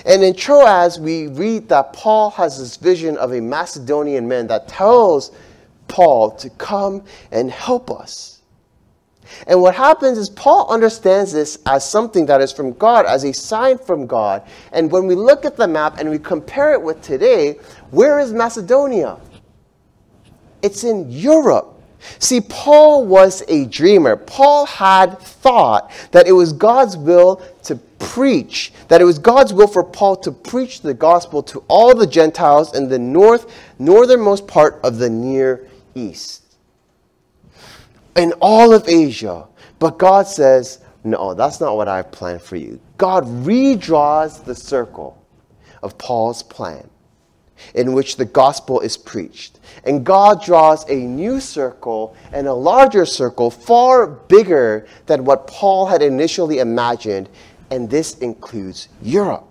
And 0.06 0.22
in 0.22 0.34
Troas, 0.34 1.00
we 1.00 1.28
read 1.28 1.70
that 1.70 1.94
Paul 1.94 2.30
has 2.32 2.60
this 2.60 2.78
vision 2.78 3.18
of 3.18 3.34
a 3.34 3.42
Macedonian 3.42 4.28
man 4.28 4.48
that 4.48 4.68
tells 4.68 5.32
Paul 5.94 6.32
to 6.32 6.50
come 6.50 7.04
and 7.32 7.52
help 7.52 7.92
us. 7.92 8.42
And 9.46 9.62
what 9.62 9.76
happens 9.76 10.18
is 10.18 10.28
Paul 10.28 10.68
understands 10.68 11.32
this 11.32 11.60
as 11.68 11.88
something 11.88 12.26
that 12.26 12.42
is 12.42 12.52
from 12.52 12.74
God, 12.74 13.06
as 13.06 13.24
a 13.24 13.32
sign 13.32 13.78
from 13.78 14.08
God. 14.08 14.42
And 14.72 14.92
when 14.92 15.06
we 15.06 15.14
look 15.14 15.46
at 15.46 15.56
the 15.56 15.68
map 15.68 16.00
and 16.00 16.10
we 16.10 16.18
compare 16.18 16.74
it 16.74 16.82
with 16.82 17.04
today, 17.04 17.60
where 17.92 18.20
is 18.20 18.34
Macedonia? 18.34 19.20
It's 20.64 20.84
in 20.84 21.12
Europe. 21.12 21.80
See, 22.18 22.42
Paul 22.42 23.06
was 23.06 23.44
a 23.48 23.66
dreamer. 23.66 24.16
Paul 24.16 24.66
had 24.66 25.20
thought 25.20 25.92
that 26.10 26.28
it 26.28 26.32
was 26.32 26.54
God's 26.54 26.98
will 26.98 27.36
to 27.66 27.76
preach, 28.00 28.74
that 28.88 29.00
it 29.00 29.06
was 29.06 29.20
God's 29.20 29.54
will 29.54 29.68
for 29.68 29.84
Paul 29.84 30.16
to 30.18 30.32
preach 30.32 30.82
the 30.82 30.96
gospel 30.96 31.44
to 31.44 31.64
all 31.68 31.94
the 31.94 32.08
Gentiles 32.08 32.76
in 32.76 32.90
the 32.90 32.98
north, 32.98 33.54
northernmost 33.78 34.48
part 34.48 34.80
of 34.84 34.98
the 34.98 35.10
Near 35.10 35.70
East 35.96 36.58
in 38.16 38.34
all 38.42 38.74
of 38.74 38.88
Asia. 38.88 39.48
But 39.80 39.98
God 39.98 40.28
says, 40.28 40.80
no, 41.04 41.34
that's 41.34 41.60
not 41.60 41.76
what 41.76 41.88
I've 41.88 42.12
planned 42.12 42.42
for 42.42 42.56
you. 42.56 42.80
God 42.98 43.26
redraws 43.26 44.44
the 44.44 44.56
circle 44.56 45.22
of 45.82 45.98
Paul's 45.98 46.44
plan 46.44 46.90
in 47.76 47.94
which 47.94 48.18
the 48.18 48.26
gospel 48.26 48.80
is 48.80 48.98
preached. 48.98 49.60
And 49.84 50.06
God 50.06 50.44
draws 50.44 50.90
a 50.90 50.96
new 50.96 51.40
circle 51.40 52.16
and 52.32 52.48
a 52.48 52.54
larger 52.54 53.06
circle, 53.06 53.52
far 53.52 54.08
bigger 54.08 54.88
than 55.06 55.26
what 55.26 55.48
Paul 55.48 55.86
had 55.86 56.02
initially 56.02 56.60
imagined, 56.60 57.30
and 57.70 57.90
this 57.90 58.18
includes 58.20 58.90
Europe. 59.02 59.48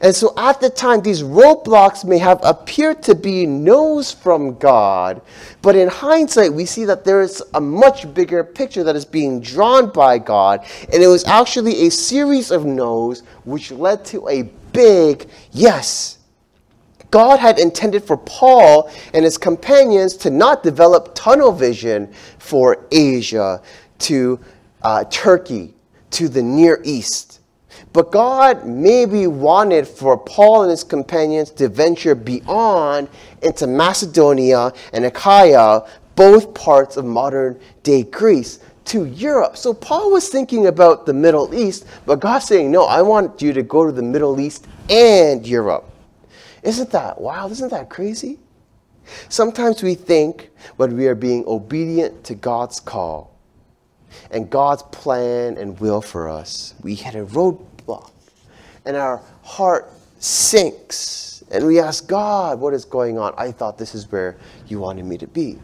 And 0.00 0.14
so 0.14 0.32
at 0.36 0.60
the 0.60 0.70
time, 0.70 1.02
these 1.02 1.22
roadblocks 1.22 2.04
may 2.04 2.18
have 2.18 2.40
appeared 2.42 3.02
to 3.04 3.14
be 3.14 3.46
no's 3.46 4.12
from 4.12 4.56
God, 4.58 5.22
but 5.62 5.76
in 5.76 5.88
hindsight, 5.88 6.52
we 6.52 6.64
see 6.64 6.84
that 6.84 7.04
there 7.04 7.20
is 7.20 7.42
a 7.54 7.60
much 7.60 8.12
bigger 8.14 8.42
picture 8.42 8.84
that 8.84 8.96
is 8.96 9.04
being 9.04 9.40
drawn 9.40 9.90
by 9.90 10.18
God, 10.18 10.64
and 10.92 11.02
it 11.02 11.08
was 11.08 11.24
actually 11.24 11.86
a 11.86 11.90
series 11.90 12.50
of 12.50 12.64
no's 12.64 13.22
which 13.44 13.70
led 13.70 14.04
to 14.06 14.28
a 14.28 14.42
big 14.72 15.28
yes. 15.52 16.18
God 17.10 17.38
had 17.38 17.58
intended 17.58 18.04
for 18.04 18.16
Paul 18.16 18.90
and 19.14 19.24
his 19.24 19.38
companions 19.38 20.16
to 20.18 20.30
not 20.30 20.62
develop 20.62 21.14
tunnel 21.14 21.52
vision 21.52 22.12
for 22.38 22.86
Asia, 22.90 23.62
to 24.00 24.40
uh, 24.82 25.04
Turkey, 25.04 25.74
to 26.10 26.28
the 26.28 26.42
Near 26.42 26.80
East 26.84 27.40
but 27.96 28.12
God 28.12 28.66
maybe 28.66 29.26
wanted 29.26 29.88
for 29.88 30.18
Paul 30.18 30.64
and 30.64 30.70
his 30.70 30.84
companions 30.84 31.50
to 31.52 31.70
venture 31.70 32.14
beyond 32.14 33.08
into 33.40 33.66
Macedonia 33.66 34.74
and 34.92 35.06
Achaia, 35.06 35.88
both 36.14 36.52
parts 36.52 36.98
of 36.98 37.06
modern 37.06 37.58
day 37.84 38.02
Greece, 38.02 38.58
to 38.84 39.06
Europe. 39.06 39.56
So 39.56 39.72
Paul 39.72 40.12
was 40.12 40.28
thinking 40.28 40.66
about 40.66 41.06
the 41.06 41.14
Middle 41.14 41.54
East, 41.54 41.86
but 42.04 42.20
God's 42.20 42.44
saying, 42.44 42.70
No, 42.70 42.84
I 42.84 43.00
want 43.00 43.40
you 43.40 43.54
to 43.54 43.62
go 43.62 43.86
to 43.86 43.92
the 43.92 44.02
Middle 44.02 44.38
East 44.40 44.66
and 44.90 45.46
Europe. 45.46 45.88
Isn't 46.62 46.90
that 46.90 47.18
wild? 47.18 47.50
Isn't 47.52 47.70
that 47.70 47.88
crazy? 47.88 48.38
Sometimes 49.30 49.82
we 49.82 49.94
think 49.94 50.50
when 50.76 50.98
we 50.98 51.06
are 51.06 51.14
being 51.14 51.44
obedient 51.46 52.24
to 52.24 52.34
God's 52.34 52.78
call 52.78 53.34
and 54.30 54.50
God's 54.50 54.82
plan 54.82 55.56
and 55.56 55.80
will 55.80 56.02
for 56.02 56.28
us, 56.28 56.74
we 56.82 56.94
hit 56.94 57.14
a 57.14 57.24
road 57.24 57.58
and 58.84 58.96
our 58.96 59.22
heart 59.42 59.92
sinks 60.18 61.26
and 61.50 61.66
we 61.66 61.78
ask 61.78 62.08
God, 62.08 62.58
what 62.60 62.74
is 62.74 62.84
going 62.84 63.18
on? 63.18 63.34
I 63.36 63.52
thought 63.52 63.78
this 63.78 63.94
is 63.94 64.10
where 64.10 64.36
you 64.66 64.80
wanted 64.80 65.04
me 65.04 65.16
to 65.18 65.26
be. 65.26 65.58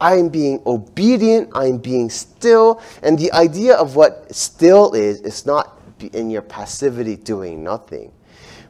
I'm 0.00 0.28
being 0.28 0.60
obedient, 0.66 1.50
I'm 1.54 1.78
being 1.78 2.10
still, 2.10 2.82
and 3.02 3.18
the 3.18 3.32
idea 3.32 3.74
of 3.76 3.96
what 3.96 4.34
still 4.34 4.92
is, 4.92 5.20
is 5.22 5.46
not 5.46 5.80
in 6.12 6.28
your 6.28 6.42
passivity 6.42 7.16
doing 7.16 7.64
nothing. 7.64 8.12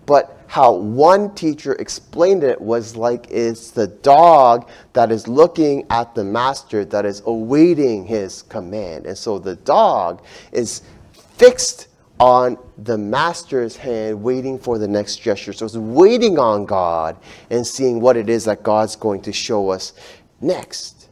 But 0.04 0.38
how 0.46 0.72
one 0.72 1.34
teacher 1.34 1.72
explained 1.74 2.44
it 2.44 2.60
was 2.60 2.94
like 2.94 3.26
it's 3.28 3.72
the 3.72 3.88
dog 3.88 4.68
that 4.92 5.10
is 5.10 5.26
looking 5.26 5.84
at 5.90 6.14
the 6.14 6.22
master 6.22 6.84
that 6.84 7.04
is 7.04 7.22
awaiting 7.26 8.04
his 8.04 8.42
command. 8.42 9.06
And 9.06 9.18
so 9.18 9.40
the 9.40 9.56
dog 9.56 10.22
is 10.52 10.82
fixed 11.12 11.88
on 12.18 12.56
the 12.78 12.96
master's 12.96 13.76
hand, 13.76 14.22
waiting 14.22 14.58
for 14.58 14.78
the 14.78 14.88
next 14.88 15.16
gesture. 15.16 15.52
So 15.52 15.66
it's 15.66 15.76
waiting 15.76 16.38
on 16.38 16.64
God 16.64 17.16
and 17.50 17.66
seeing 17.66 18.00
what 18.00 18.16
it 18.16 18.28
is 18.28 18.44
that 18.46 18.62
God's 18.62 18.96
going 18.96 19.20
to 19.22 19.32
show 19.32 19.70
us 19.70 19.92
next. 20.40 21.08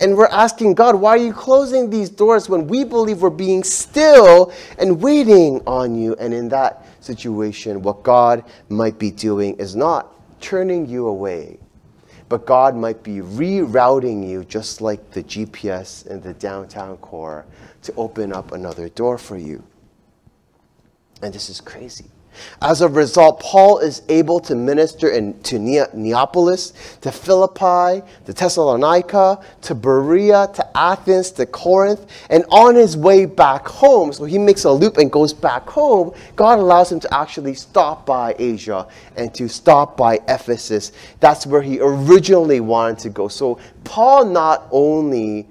And 0.00 0.16
we're 0.16 0.26
asking 0.26 0.74
God, 0.74 0.96
why 0.96 1.10
are 1.10 1.18
you 1.18 1.32
closing 1.32 1.90
these 1.90 2.08
doors 2.10 2.48
when 2.48 2.66
we 2.66 2.82
believe 2.82 3.22
we're 3.22 3.30
being 3.30 3.62
still 3.62 4.52
and 4.78 5.00
waiting 5.00 5.60
on 5.66 5.94
you? 5.94 6.16
And 6.16 6.32
in 6.32 6.48
that 6.48 6.86
situation, 7.00 7.82
what 7.82 8.02
God 8.02 8.42
might 8.68 8.98
be 8.98 9.10
doing 9.10 9.56
is 9.58 9.76
not 9.76 10.12
turning 10.40 10.88
you 10.88 11.06
away, 11.06 11.58
but 12.28 12.46
God 12.46 12.74
might 12.74 13.02
be 13.02 13.18
rerouting 13.18 14.28
you, 14.28 14.44
just 14.44 14.80
like 14.80 15.10
the 15.10 15.22
GPS 15.22 16.06
in 16.06 16.20
the 16.22 16.32
downtown 16.34 16.96
core, 16.96 17.44
to 17.82 17.94
open 17.94 18.32
up 18.32 18.52
another 18.52 18.88
door 18.88 19.18
for 19.18 19.36
you. 19.36 19.62
And 21.22 21.32
this 21.32 21.48
is 21.48 21.60
crazy. 21.60 22.06
As 22.60 22.80
a 22.80 22.88
result, 22.88 23.40
Paul 23.40 23.78
is 23.78 24.02
able 24.08 24.40
to 24.40 24.54
minister 24.54 25.10
in, 25.10 25.40
to 25.42 25.58
Neapolis, 25.58 26.72
to 27.02 27.12
Philippi, 27.12 28.04
to 28.24 28.32
Thessalonica, 28.32 29.38
to 29.62 29.74
Berea, 29.74 30.48
to 30.54 30.76
Athens, 30.76 31.30
to 31.32 31.46
Corinth, 31.46 32.06
and 32.30 32.44
on 32.50 32.74
his 32.74 32.96
way 32.96 33.26
back 33.26 33.66
home, 33.66 34.12
so 34.12 34.24
he 34.24 34.38
makes 34.38 34.64
a 34.64 34.72
loop 34.72 34.96
and 34.96 35.12
goes 35.12 35.32
back 35.32 35.68
home, 35.68 36.14
God 36.34 36.58
allows 36.58 36.90
him 36.90 37.00
to 37.00 37.14
actually 37.14 37.54
stop 37.54 38.06
by 38.06 38.34
Asia 38.38 38.88
and 39.16 39.34
to 39.34 39.48
stop 39.48 39.96
by 39.96 40.18
Ephesus. 40.28 40.92
That's 41.20 41.46
where 41.46 41.62
he 41.62 41.80
originally 41.80 42.60
wanted 42.60 42.98
to 43.00 43.10
go. 43.10 43.28
So 43.28 43.58
Paul 43.84 44.24
not 44.24 44.68
only 44.70 45.48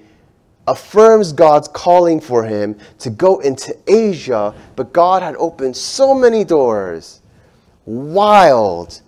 affirms 0.67 1.33
God's 1.33 1.67
calling 1.67 2.21
for 2.21 2.43
him 2.43 2.77
to 2.99 3.09
go 3.09 3.39
into 3.39 3.75
Asia, 3.87 4.53
but 4.75 4.93
God 4.93 5.23
had 5.23 5.35
opened 5.35 5.75
so 5.75 6.13
many 6.13 6.43
doors. 6.43 7.21
Wild, 7.85 9.01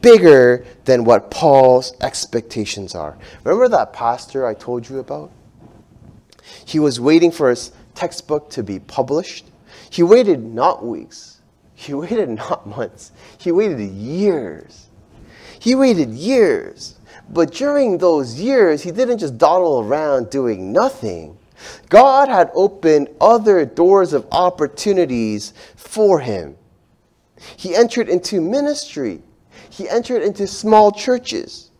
bigger 0.00 0.64
than 0.84 1.04
what 1.04 1.30
Paul's 1.30 1.94
expectations 2.00 2.94
are. 2.94 3.16
Remember 3.44 3.68
that 3.68 3.92
pastor 3.92 4.46
I 4.46 4.54
told 4.54 4.88
you 4.88 4.98
about? 4.98 5.30
He 6.64 6.78
was 6.78 7.00
waiting 7.00 7.30
for 7.30 7.50
his 7.50 7.72
textbook 7.94 8.50
to 8.50 8.62
be 8.62 8.80
published. 8.80 9.46
He 9.90 10.02
waited 10.02 10.42
not 10.42 10.84
weeks, 10.84 11.40
he 11.74 11.94
waited 12.02 12.28
not 12.28 12.66
months, 12.66 13.12
he 13.38 13.52
waited 13.52 13.80
years. 13.80 14.88
He 15.58 15.74
waited 15.74 16.10
years. 16.10 16.95
But 17.28 17.52
during 17.52 17.98
those 17.98 18.40
years, 18.40 18.82
he 18.82 18.90
didn't 18.90 19.18
just 19.18 19.38
dawdle 19.38 19.80
around 19.80 20.30
doing 20.30 20.72
nothing. 20.72 21.36
God 21.88 22.28
had 22.28 22.50
opened 22.54 23.08
other 23.20 23.64
doors 23.64 24.12
of 24.12 24.26
opportunities 24.30 25.52
for 25.74 26.20
him. 26.20 26.56
He 27.56 27.74
entered 27.74 28.08
into 28.08 28.40
ministry. 28.40 29.22
He 29.70 29.88
entered 29.88 30.22
into 30.22 30.46
small 30.46 30.92
churches. 30.92 31.70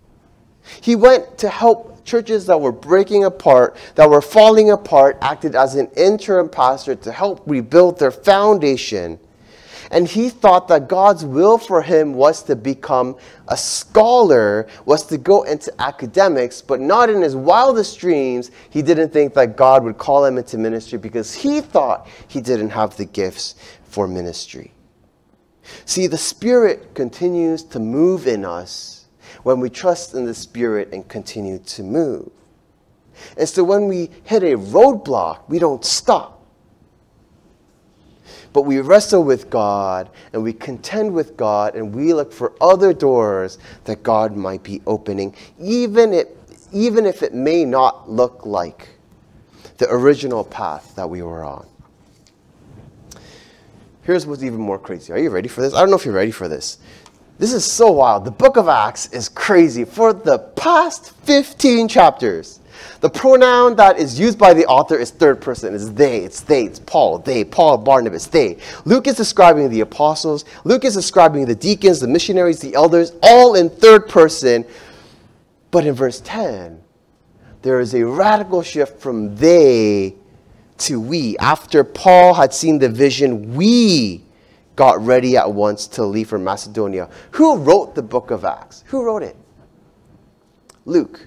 He 0.80 0.96
went 0.96 1.38
to 1.38 1.48
help 1.48 2.04
churches 2.04 2.46
that 2.46 2.61
were 2.61 2.72
breaking 2.72 3.24
apart, 3.24 3.76
that 3.94 4.09
were 4.09 4.22
falling 4.22 4.70
apart, 4.70 5.18
acted 5.20 5.54
as 5.54 5.74
an 5.74 5.88
interim 5.96 6.48
pastor 6.48 6.94
to 6.94 7.12
help 7.12 7.42
rebuild 7.46 7.98
their 7.98 8.11
foundation 8.11 9.18
and 9.90 10.07
he 10.09 10.31
thought 10.31 10.68
that 10.68 10.88
God's 10.88 11.25
will 11.25 11.59
for 11.59 11.83
him 11.83 12.14
was 12.14 12.42
to 12.44 12.57
become 12.57 13.16
a 13.49 13.57
scholar, 13.57 14.66
was 14.85 15.05
to 15.07 15.18
go 15.18 15.42
into 15.44 15.72
academics, 15.81 16.61
but 16.61 16.81
not 16.81 17.11
in 17.11 17.22
his 17.22 17.37
wildest 17.37 17.99
dreams. 17.99 18.51
He 18.70 18.83
didn't 18.83 19.12
think 19.12 19.35
that 19.35 19.57
God 19.57 19.85
would 19.85 19.99
call 19.99 20.25
him 20.25 20.38
into 20.38 20.59
ministry 20.59 20.99
because 20.99 21.35
he 21.35 21.61
thought 21.61 22.09
he 22.29 22.40
didn't 22.40 22.70
have 22.70 22.96
the 22.96 23.05
gifts 23.05 23.55
for 23.85 24.09
ministry. 24.09 24.72
See, 25.85 26.07
the 26.07 26.18
Spirit 26.18 26.94
continues 26.94 27.62
to 27.64 27.79
move 27.79 28.27
in 28.27 28.44
us 28.44 29.07
when 29.42 29.61
we 29.61 29.70
trust 29.70 30.14
in 30.14 30.25
the 30.25 30.35
Spirit 30.35 30.92
and 30.92 31.09
continue 31.09 31.59
to 31.59 31.83
move. 31.83 32.31
And 33.37 33.49
so 33.49 33.64
when 33.64 33.87
we 33.87 34.11
hit 34.25 34.42
a 34.42 34.57
roadblock, 34.57 35.49
we 35.49 35.59
don't 35.59 35.85
stop 35.85 36.36
but 38.57 38.62
we 38.62 38.81
wrestle 38.81 39.23
with 39.23 39.51
God 39.51 40.09
and 40.33 40.42
we 40.42 40.51
contend 40.51 41.12
with 41.12 41.37
God 41.37 41.75
and 41.75 41.95
we 41.95 42.14
look 42.14 42.33
for 42.33 42.55
other 42.59 42.95
doors 42.95 43.59
that 43.85 44.03
God 44.03 44.35
might 44.35 44.62
be 44.62 44.81
opening, 44.87 45.37
even 45.61 46.14
if, 46.14 46.29
even 46.73 47.05
if 47.05 47.23
it 47.23 47.35
may 47.35 47.66
not 47.66 48.09
look 48.09 48.47
like 48.47 48.88
the 49.77 49.87
original 49.90 50.42
path 50.42 50.95
that 50.97 51.07
we 51.07 51.21
were 51.21 51.45
on. 51.45 51.66
Here's 54.05 54.27
what's 54.27 54.42
even 54.42 54.61
more 54.61 54.79
crazy. 54.79 55.12
Are 55.12 55.19
you 55.19 55.29
ready 55.29 55.49
for 55.49 55.61
this? 55.61 55.75
I 55.75 55.81
don't 55.81 55.90
know 55.90 55.97
if 55.97 56.07
you're 56.07 56.14
ready 56.14 56.31
for 56.31 56.49
this. 56.49 56.79
This 57.38 57.53
is 57.53 57.62
so 57.62 57.92
wild. 57.92 58.25
The 58.25 58.31
book 58.31 58.57
of 58.57 58.69
Acts 58.69 59.12
is 59.12 59.29
crazy. 59.29 59.85
For 59.85 60.14
the 60.14 60.38
past 60.38 61.11
15 61.25 61.88
chapters, 61.88 62.61
the 63.01 63.11
pronoun 63.11 63.77
that 63.77 63.99
is 63.99 64.19
used 64.19 64.39
by 64.39 64.55
the 64.55 64.67
author 64.67 64.97
is 64.97 65.11
third 65.11 65.41
person. 65.41 65.75
It's 65.75 65.89
they, 65.91 66.19
it's 66.19 66.41
they, 66.41 66.65
it's 66.65 66.79
Paul, 66.79 67.19
they, 67.19 67.45
Paul, 67.45 67.79
Barnabas, 67.79 68.27
they. 68.27 68.59
Luke 68.85 69.07
is 69.07 69.17
describing 69.17 69.69
the 69.71 69.81
apostles. 69.81 70.45
Luke 70.65 70.85
is 70.85 70.95
describing 70.95 71.47
the 71.47 71.55
deacons, 71.55 72.01
the 72.01 72.09
missionaries, 72.09 72.61
the 72.61 72.75
elders, 72.75 73.12
all 73.23 73.55
in 73.55 73.71
third 73.71 74.09
person. 74.09 74.65
But 75.71 75.87
in 75.87 75.95
verse 75.95 76.21
10, 76.25 76.83
there 77.62 77.81
is 77.81 77.95
a 77.95 78.05
radical 78.05 78.62
shift 78.62 79.01
from 79.01 79.37
they 79.37 80.15
to 80.79 81.01
we. 81.01 81.37
After 81.39 81.85
Paul 81.85 82.35
had 82.35 82.53
seen 82.55 82.79
the 82.79 82.89
vision, 82.89 83.55
we 83.55 84.23
got 84.77 85.01
ready 85.05 85.37
at 85.37 85.51
once 85.51 85.87
to 85.89 86.05
leave 86.05 86.29
for 86.29 86.39
Macedonia. 86.39 87.09
Who 87.33 87.57
wrote 87.57 87.95
the 87.95 88.03
book 88.03 88.31
of 88.31 88.45
Acts? 88.45 88.85
Who 88.87 89.05
wrote 89.05 89.23
it? 89.23 89.37
Luke. 90.85 91.27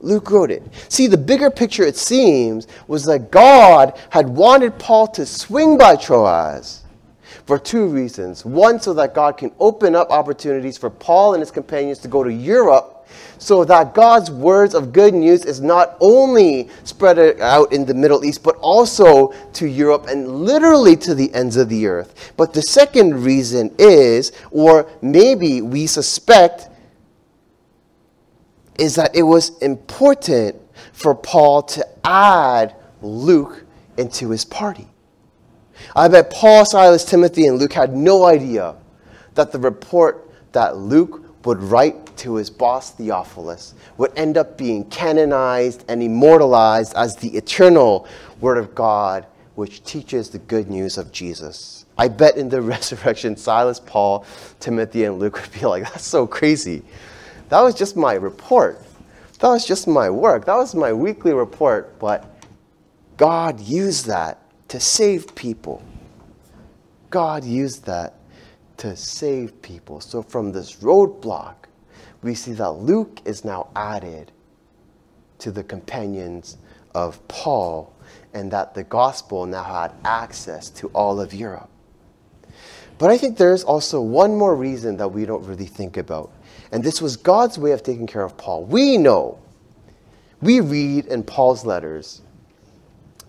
Luke 0.00 0.30
wrote 0.30 0.50
it. 0.50 0.62
See, 0.88 1.06
the 1.06 1.16
bigger 1.16 1.50
picture, 1.50 1.84
it 1.84 1.96
seems, 1.96 2.66
was 2.86 3.04
that 3.04 3.30
God 3.30 3.98
had 4.10 4.28
wanted 4.28 4.78
Paul 4.78 5.06
to 5.08 5.24
swing 5.24 5.78
by 5.78 5.96
Troas 5.96 6.82
for 7.46 7.58
two 7.58 7.86
reasons. 7.86 8.44
One, 8.44 8.80
so 8.80 8.92
that 8.94 9.14
God 9.14 9.38
can 9.38 9.52
open 9.58 9.94
up 9.94 10.10
opportunities 10.10 10.76
for 10.76 10.90
Paul 10.90 11.34
and 11.34 11.40
his 11.40 11.50
companions 11.50 11.98
to 12.00 12.08
go 12.08 12.22
to 12.22 12.32
Europe 12.32 12.96
so 13.38 13.64
that 13.64 13.94
God's 13.94 14.30
words 14.30 14.74
of 14.74 14.92
good 14.92 15.14
news 15.14 15.44
is 15.44 15.60
not 15.60 15.96
only 16.00 16.68
spread 16.84 17.40
out 17.40 17.72
in 17.72 17.84
the 17.84 17.94
Middle 17.94 18.24
East, 18.24 18.42
but 18.42 18.56
also 18.56 19.32
to 19.54 19.66
Europe 19.66 20.06
and 20.08 20.44
literally 20.44 20.96
to 20.96 21.14
the 21.14 21.32
ends 21.34 21.56
of 21.56 21.68
the 21.68 21.86
earth. 21.86 22.32
But 22.36 22.52
the 22.52 22.62
second 22.62 23.22
reason 23.24 23.74
is, 23.78 24.32
or 24.50 24.88
maybe 25.02 25.62
we 25.62 25.86
suspect, 25.86 26.65
is 28.78 28.94
that 28.96 29.14
it 29.14 29.22
was 29.22 29.56
important 29.58 30.56
for 30.92 31.14
Paul 31.14 31.62
to 31.62 31.86
add 32.04 32.74
Luke 33.02 33.64
into 33.96 34.30
his 34.30 34.44
party. 34.44 34.88
I 35.94 36.08
bet 36.08 36.30
Paul, 36.30 36.64
Silas, 36.64 37.04
Timothy, 37.04 37.46
and 37.46 37.58
Luke 37.58 37.72
had 37.72 37.94
no 37.94 38.24
idea 38.24 38.76
that 39.34 39.52
the 39.52 39.58
report 39.58 40.30
that 40.52 40.76
Luke 40.76 41.22
would 41.44 41.62
write 41.62 42.16
to 42.18 42.34
his 42.34 42.50
boss 42.50 42.92
Theophilus 42.92 43.74
would 43.98 44.12
end 44.16 44.36
up 44.36 44.58
being 44.58 44.84
canonized 44.86 45.84
and 45.88 46.02
immortalized 46.02 46.94
as 46.96 47.16
the 47.16 47.28
eternal 47.36 48.08
Word 48.40 48.58
of 48.58 48.74
God, 48.74 49.26
which 49.54 49.84
teaches 49.84 50.30
the 50.30 50.38
good 50.38 50.68
news 50.68 50.98
of 50.98 51.12
Jesus. 51.12 51.86
I 51.96 52.08
bet 52.08 52.36
in 52.36 52.48
the 52.48 52.62
resurrection, 52.62 53.36
Silas, 53.36 53.80
Paul, 53.80 54.24
Timothy, 54.60 55.04
and 55.04 55.18
Luke 55.18 55.40
would 55.40 55.52
be 55.52 55.66
like, 55.66 55.84
that's 55.84 56.06
so 56.06 56.26
crazy. 56.26 56.82
That 57.48 57.60
was 57.60 57.74
just 57.74 57.96
my 57.96 58.14
report. 58.14 58.82
That 59.40 59.48
was 59.48 59.66
just 59.66 59.86
my 59.86 60.10
work. 60.10 60.46
That 60.46 60.56
was 60.56 60.74
my 60.74 60.92
weekly 60.92 61.32
report. 61.32 61.98
But 61.98 62.24
God 63.16 63.60
used 63.60 64.06
that 64.06 64.40
to 64.68 64.80
save 64.80 65.34
people. 65.34 65.82
God 67.10 67.44
used 67.44 67.84
that 67.86 68.14
to 68.78 68.96
save 68.96 69.62
people. 69.62 70.00
So 70.00 70.22
from 70.22 70.52
this 70.52 70.76
roadblock, 70.76 71.54
we 72.22 72.34
see 72.34 72.52
that 72.54 72.72
Luke 72.72 73.20
is 73.24 73.44
now 73.44 73.68
added 73.76 74.32
to 75.38 75.50
the 75.50 75.62
companions 75.62 76.56
of 76.94 77.26
Paul 77.28 77.94
and 78.34 78.50
that 78.50 78.74
the 78.74 78.84
gospel 78.84 79.46
now 79.46 79.62
had 79.62 79.92
access 80.04 80.70
to 80.70 80.88
all 80.88 81.20
of 81.20 81.32
Europe. 81.32 81.70
But 82.98 83.10
I 83.10 83.18
think 83.18 83.36
there's 83.36 83.62
also 83.62 84.00
one 84.00 84.36
more 84.36 84.56
reason 84.56 84.96
that 84.96 85.08
we 85.08 85.26
don't 85.26 85.44
really 85.44 85.66
think 85.66 85.96
about. 85.96 86.30
And 86.72 86.82
this 86.82 87.00
was 87.00 87.16
God's 87.16 87.58
way 87.58 87.72
of 87.72 87.82
taking 87.82 88.06
care 88.06 88.22
of 88.22 88.36
Paul. 88.36 88.64
We 88.64 88.98
know, 88.98 89.38
we 90.40 90.60
read 90.60 91.06
in 91.06 91.22
Paul's 91.22 91.64
letters 91.64 92.22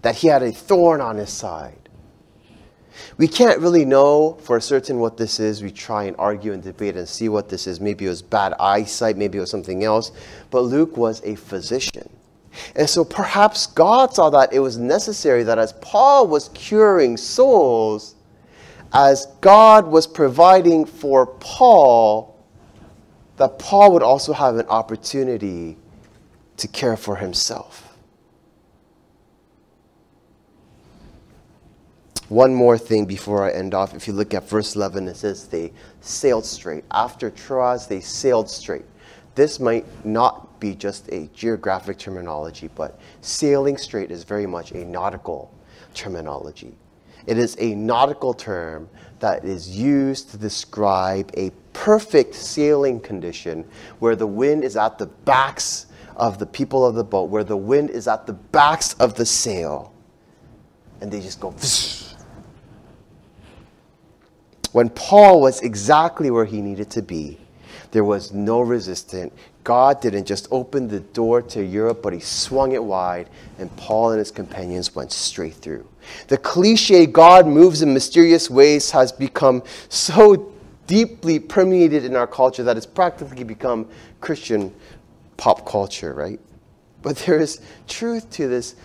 that 0.01 0.15
he 0.15 0.27
had 0.27 0.43
a 0.43 0.51
thorn 0.51 1.01
on 1.01 1.17
his 1.17 1.29
side. 1.29 1.87
We 3.17 3.27
can't 3.27 3.59
really 3.59 3.85
know 3.85 4.33
for 4.41 4.59
certain 4.59 4.99
what 4.99 5.17
this 5.17 5.39
is. 5.39 5.61
We 5.61 5.71
try 5.71 6.05
and 6.05 6.15
argue 6.17 6.53
and 6.53 6.63
debate 6.63 6.95
and 6.95 7.07
see 7.07 7.29
what 7.29 7.49
this 7.49 7.67
is. 7.67 7.79
Maybe 7.79 8.05
it 8.05 8.09
was 8.09 8.21
bad 8.21 8.53
eyesight, 8.59 9.17
maybe 9.17 9.37
it 9.37 9.41
was 9.41 9.51
something 9.51 9.83
else. 9.83 10.11
But 10.49 10.61
Luke 10.61 10.97
was 10.97 11.21
a 11.23 11.35
physician. 11.35 12.09
And 12.75 12.89
so 12.89 13.05
perhaps 13.05 13.67
God 13.67 14.13
saw 14.13 14.29
that 14.31 14.51
it 14.51 14.59
was 14.59 14.77
necessary 14.77 15.43
that 15.43 15.59
as 15.59 15.73
Paul 15.73 16.27
was 16.27 16.49
curing 16.55 17.17
souls, 17.17 18.15
as 18.93 19.27
God 19.41 19.85
was 19.85 20.07
providing 20.07 20.85
for 20.85 21.27
Paul, 21.27 22.26
that 23.37 23.59
Paul 23.59 23.93
would 23.93 24.03
also 24.03 24.33
have 24.33 24.57
an 24.57 24.67
opportunity 24.67 25.77
to 26.57 26.67
care 26.67 26.97
for 26.97 27.15
himself. 27.15 27.83
One 32.29 32.53
more 32.53 32.77
thing 32.77 33.05
before 33.05 33.45
I 33.45 33.51
end 33.51 33.73
off. 33.73 33.93
If 33.93 34.05
you 34.05 34.13
look 34.13 34.33
at 34.33 34.49
verse 34.49 34.75
11, 34.75 35.07
it 35.07 35.15
says 35.15 35.47
they 35.47 35.71
sailed 36.01 36.45
straight. 36.45 36.83
After 36.91 37.29
Troas, 37.29 37.87
they 37.87 38.01
sailed 38.01 38.49
straight. 38.49 38.83
This 39.35 39.59
might 39.59 39.85
not 40.03 40.59
be 40.59 40.75
just 40.75 41.07
a 41.09 41.27
geographic 41.27 41.99
terminology, 41.99 42.69
but 42.75 42.99
sailing 43.21 43.77
straight 43.77 44.11
is 44.11 44.23
very 44.23 44.47
much 44.47 44.71
a 44.71 44.83
nautical 44.83 45.53
terminology. 45.93 46.75
It 47.27 47.37
is 47.37 47.57
a 47.59 47.75
nautical 47.75 48.33
term 48.33 48.89
that 49.19 49.43
is 49.43 49.77
used 49.77 50.31
to 50.31 50.37
describe 50.37 51.29
a 51.35 51.51
perfect 51.73 52.33
sailing 52.33 52.99
condition 53.01 53.65
where 53.99 54.15
the 54.15 54.25
wind 54.25 54.63
is 54.63 54.77
at 54.77 54.97
the 54.97 55.05
backs 55.07 55.87
of 56.15 56.39
the 56.39 56.45
people 56.45 56.85
of 56.85 56.95
the 56.95 57.03
boat, 57.03 57.29
where 57.29 57.43
the 57.43 57.57
wind 57.57 57.89
is 57.89 58.07
at 58.07 58.25
the 58.25 58.33
backs 58.33 58.93
of 58.93 59.15
the 59.15 59.25
sail, 59.25 59.93
and 61.01 61.11
they 61.11 61.21
just 61.21 61.39
go. 61.39 61.53
When 64.73 64.89
Paul 64.89 65.41
was 65.41 65.61
exactly 65.61 66.29
where 66.29 66.45
he 66.45 66.61
needed 66.61 66.89
to 66.91 67.01
be, 67.01 67.39
there 67.91 68.03
was 68.03 68.33
no 68.33 68.59
resistance. 68.59 69.33
God 69.63 70.01
didn't 70.01 70.25
just 70.25 70.47
open 70.51 70.87
the 70.87 70.99
door 70.99 71.41
to 71.43 71.63
Europe, 71.63 72.03
but 72.03 72.13
he 72.13 72.19
swung 72.19 72.73
it 72.73 72.83
wide, 72.83 73.29
and 73.57 73.75
Paul 73.77 74.11
and 74.11 74.19
his 74.19 74.29
companions 74.29 74.93
went 74.93 75.11
straight 75.11 75.55
through. 75.55 75.87
The 76.27 76.37
cliche, 76.37 77.05
God 77.05 77.47
moves 77.47 77.81
in 77.81 77.93
mysterious 77.93 78.49
ways, 78.49 78.91
has 78.91 79.11
become 79.11 79.63
so 79.89 80.53
deeply 80.87 81.39
permeated 81.39 82.05
in 82.05 82.15
our 82.15 82.27
culture 82.27 82.63
that 82.63 82.77
it's 82.77 82.85
practically 82.85 83.43
become 83.43 83.87
Christian 84.21 84.73
pop 85.35 85.65
culture, 85.65 86.13
right? 86.13 86.39
But 87.01 87.17
there 87.17 87.39
is 87.39 87.61
truth 87.87 88.29
to 88.31 88.47
this 88.47 88.75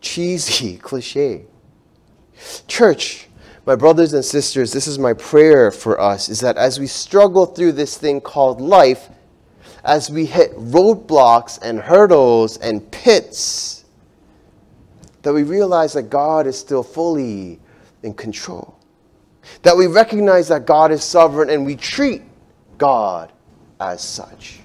cheesy 0.00 0.76
cliche. 0.82 1.44
Church, 2.66 3.28
my 3.66 3.74
brothers 3.74 4.12
and 4.12 4.24
sisters, 4.24 4.72
this 4.72 4.86
is 4.86 4.98
my 4.98 5.12
prayer 5.12 5.70
for 5.70 6.00
us 6.00 6.28
is 6.28 6.40
that 6.40 6.56
as 6.56 6.80
we 6.80 6.86
struggle 6.86 7.46
through 7.46 7.72
this 7.72 7.98
thing 7.98 8.20
called 8.20 8.60
life, 8.60 9.08
as 9.84 10.10
we 10.10 10.24
hit 10.24 10.52
roadblocks 10.56 11.58
and 11.60 11.80
hurdles 11.80 12.56
and 12.58 12.90
pits, 12.90 13.77
that 15.22 15.32
we 15.32 15.42
realize 15.42 15.92
that 15.94 16.04
God 16.04 16.46
is 16.46 16.58
still 16.58 16.82
fully 16.82 17.58
in 18.02 18.14
control. 18.14 18.78
That 19.62 19.76
we 19.76 19.86
recognize 19.86 20.48
that 20.48 20.66
God 20.66 20.92
is 20.92 21.02
sovereign 21.02 21.50
and 21.50 21.64
we 21.64 21.76
treat 21.76 22.22
God 22.76 23.32
as 23.80 24.02
such. 24.02 24.60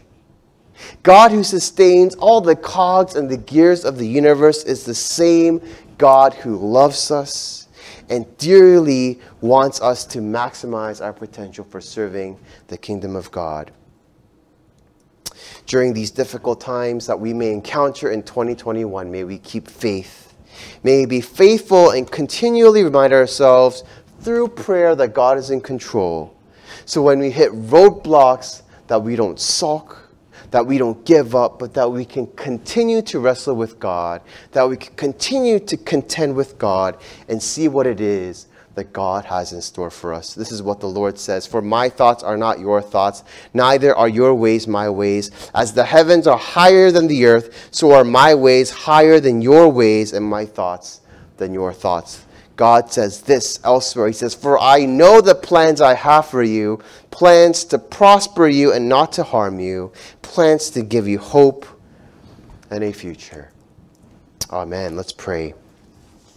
God 1.01 1.31
who 1.31 1.43
sustains 1.43 2.15
all 2.15 2.41
the 2.41 2.55
cogs 2.55 3.15
and 3.15 3.29
the 3.29 3.37
gears 3.37 3.85
of 3.85 3.97
the 3.97 4.07
universe 4.07 4.63
is 4.63 4.83
the 4.83 4.95
same 4.95 5.61
God 5.97 6.33
who 6.33 6.57
loves 6.57 7.11
us 7.11 7.67
and 8.09 8.37
dearly 8.37 9.19
wants 9.41 9.81
us 9.81 10.05
to 10.05 10.19
maximize 10.19 11.03
our 11.03 11.13
potential 11.13 11.65
for 11.65 11.81
serving 11.81 12.37
the 12.67 12.77
kingdom 12.77 13.15
of 13.15 13.31
God. 13.31 13.71
During 15.65 15.93
these 15.93 16.11
difficult 16.11 16.59
times 16.59 17.07
that 17.07 17.19
we 17.19 17.33
may 17.33 17.51
encounter 17.51 18.11
in 18.11 18.23
2021, 18.23 19.09
may 19.09 19.23
we 19.23 19.37
keep 19.39 19.67
faith. 19.67 20.22
May 20.83 21.01
we 21.01 21.05
be 21.05 21.21
faithful 21.21 21.91
and 21.91 22.09
continually 22.09 22.83
remind 22.83 23.13
ourselves 23.13 23.83
through 24.21 24.49
prayer 24.49 24.95
that 24.95 25.13
God 25.13 25.37
is 25.37 25.49
in 25.49 25.61
control. 25.61 26.35
So 26.85 27.01
when 27.01 27.19
we 27.19 27.29
hit 27.29 27.51
roadblocks, 27.51 28.61
that 28.87 29.01
we 29.01 29.15
don't 29.15 29.39
sulk, 29.39 30.09
that 30.51 30.65
we 30.65 30.77
don't 30.77 31.03
give 31.05 31.35
up, 31.35 31.59
but 31.59 31.73
that 31.73 31.91
we 31.91 32.05
can 32.05 32.27
continue 32.27 33.01
to 33.03 33.19
wrestle 33.19 33.55
with 33.55 33.79
God, 33.79 34.21
that 34.51 34.69
we 34.69 34.77
can 34.77 34.93
continue 34.95 35.59
to 35.59 35.77
contend 35.77 36.35
with 36.35 36.57
God 36.57 36.97
and 37.27 37.41
see 37.41 37.67
what 37.67 37.87
it 37.87 37.99
is 37.99 38.47
that 38.75 38.91
God 38.91 39.25
has 39.25 39.53
in 39.53 39.62
store 39.62 39.91
for 39.91 40.13
us. 40.13 40.33
This 40.33 40.51
is 40.51 40.62
what 40.62 40.79
the 40.79 40.88
Lord 40.88 41.19
says 41.19 41.45
For 41.45 41.62
my 41.62 41.89
thoughts 41.89 42.23
are 42.23 42.38
not 42.38 42.59
your 42.59 42.81
thoughts, 42.81 43.23
neither 43.53 43.95
are 43.95 44.09
your 44.09 44.33
ways 44.33 44.67
my 44.67 44.89
ways. 44.89 45.31
As 45.53 45.73
the 45.73 45.86
heavens 45.86 46.27
are 46.27 46.38
higher 46.38 46.91
than 46.91 47.07
the 47.07 47.25
earth, 47.25 47.69
so 47.71 47.91
are 47.91 48.03
my 48.03 48.33
ways 48.33 48.69
higher 48.69 49.19
than 49.19 49.41
your 49.41 49.69
ways, 49.69 50.13
and 50.13 50.25
my 50.25 50.45
thoughts 50.45 51.01
than 51.38 51.53
your 51.53 51.73
thoughts. 51.73 52.25
God 52.55 52.91
says 52.91 53.21
this 53.21 53.59
elsewhere. 53.63 54.07
He 54.07 54.13
says, 54.13 54.36
For 54.36 54.59
I 54.59 54.86
know 54.86 55.21
the 55.21 55.36
plans 55.36 55.81
I 55.81 55.95
have 55.95 56.27
for 56.27 56.43
you 56.43 56.79
plans 57.09 57.63
to 57.63 57.77
prosper 57.77 58.47
you 58.47 58.73
and 58.73 58.89
not 58.89 59.13
to 59.13 59.23
harm 59.23 59.59
you, 59.59 59.91
plans 60.23 60.71
to 60.71 60.81
give 60.81 61.07
you 61.07 61.19
hope 61.19 61.65
and 62.71 62.83
a 62.83 62.91
future. 62.91 63.51
Amen. 64.49 64.95
Let's 64.95 65.13
pray. 65.13 65.53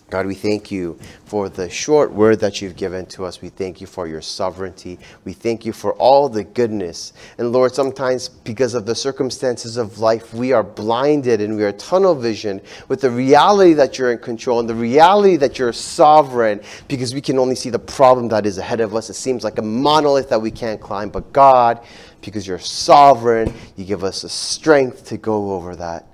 God, 0.08 0.26
we 0.26 0.36
thank 0.36 0.70
you 0.70 0.96
for 1.24 1.48
the 1.48 1.68
short 1.68 2.12
word 2.12 2.38
that 2.38 2.62
you've 2.62 2.76
given 2.76 3.06
to 3.06 3.24
us. 3.24 3.42
We 3.42 3.48
thank 3.48 3.80
you 3.80 3.88
for 3.88 4.06
your 4.06 4.20
sovereignty. 4.20 5.00
We 5.24 5.32
thank 5.32 5.66
you 5.66 5.72
for 5.72 5.94
all 5.94 6.28
the 6.28 6.44
goodness. 6.44 7.12
And 7.38 7.50
Lord, 7.50 7.74
sometimes 7.74 8.28
because 8.28 8.74
of 8.74 8.86
the 8.86 8.94
circumstances 8.94 9.76
of 9.76 9.98
life, 9.98 10.32
we 10.32 10.52
are 10.52 10.62
blinded 10.62 11.40
and 11.40 11.56
we 11.56 11.64
are 11.64 11.72
tunnel 11.72 12.14
visioned 12.14 12.62
with 12.86 13.00
the 13.00 13.10
reality 13.10 13.72
that 13.72 13.98
you're 13.98 14.12
in 14.12 14.18
control 14.18 14.60
and 14.60 14.68
the 14.68 14.76
reality 14.76 15.34
that 15.38 15.58
you're 15.58 15.72
sovereign 15.72 16.60
because 16.86 17.12
we 17.12 17.20
can 17.20 17.36
only 17.36 17.56
see 17.56 17.70
the 17.70 17.78
problem 17.78 18.28
that 18.28 18.46
is 18.46 18.58
ahead 18.58 18.80
of 18.80 18.94
us. 18.94 19.10
It 19.10 19.14
seems 19.14 19.42
like 19.42 19.58
a 19.58 19.62
monolith 19.62 20.28
that 20.28 20.40
we 20.40 20.52
can't 20.52 20.80
climb. 20.80 21.10
But 21.10 21.32
God, 21.32 21.84
because 22.20 22.46
you're 22.46 22.60
sovereign, 22.60 23.52
you 23.74 23.84
give 23.84 24.04
us 24.04 24.22
the 24.22 24.28
strength 24.28 25.06
to 25.06 25.16
go 25.16 25.50
over 25.54 25.74
that. 25.74 26.06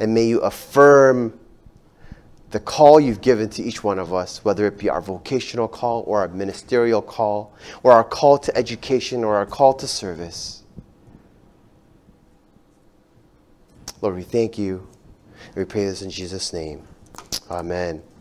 And 0.00 0.14
may 0.14 0.24
you 0.24 0.40
affirm 0.40 1.38
the 2.54 2.60
call 2.60 3.00
you've 3.00 3.20
given 3.20 3.50
to 3.50 3.64
each 3.64 3.82
one 3.82 3.98
of 3.98 4.14
us, 4.14 4.44
whether 4.44 4.64
it 4.64 4.78
be 4.78 4.88
our 4.88 5.00
vocational 5.00 5.66
call 5.66 6.04
or 6.06 6.20
our 6.20 6.28
ministerial 6.28 7.02
call, 7.02 7.52
or 7.82 7.90
our 7.90 8.04
call 8.04 8.38
to 8.38 8.56
education 8.56 9.24
or 9.24 9.34
our 9.34 9.44
call 9.44 9.74
to 9.74 9.88
service. 9.88 10.62
Lord, 14.00 14.14
we 14.14 14.22
thank 14.22 14.56
you. 14.56 14.86
We 15.56 15.64
pray 15.64 15.84
this 15.86 16.02
in 16.02 16.10
Jesus' 16.10 16.52
name. 16.52 16.86
Amen. 17.50 18.04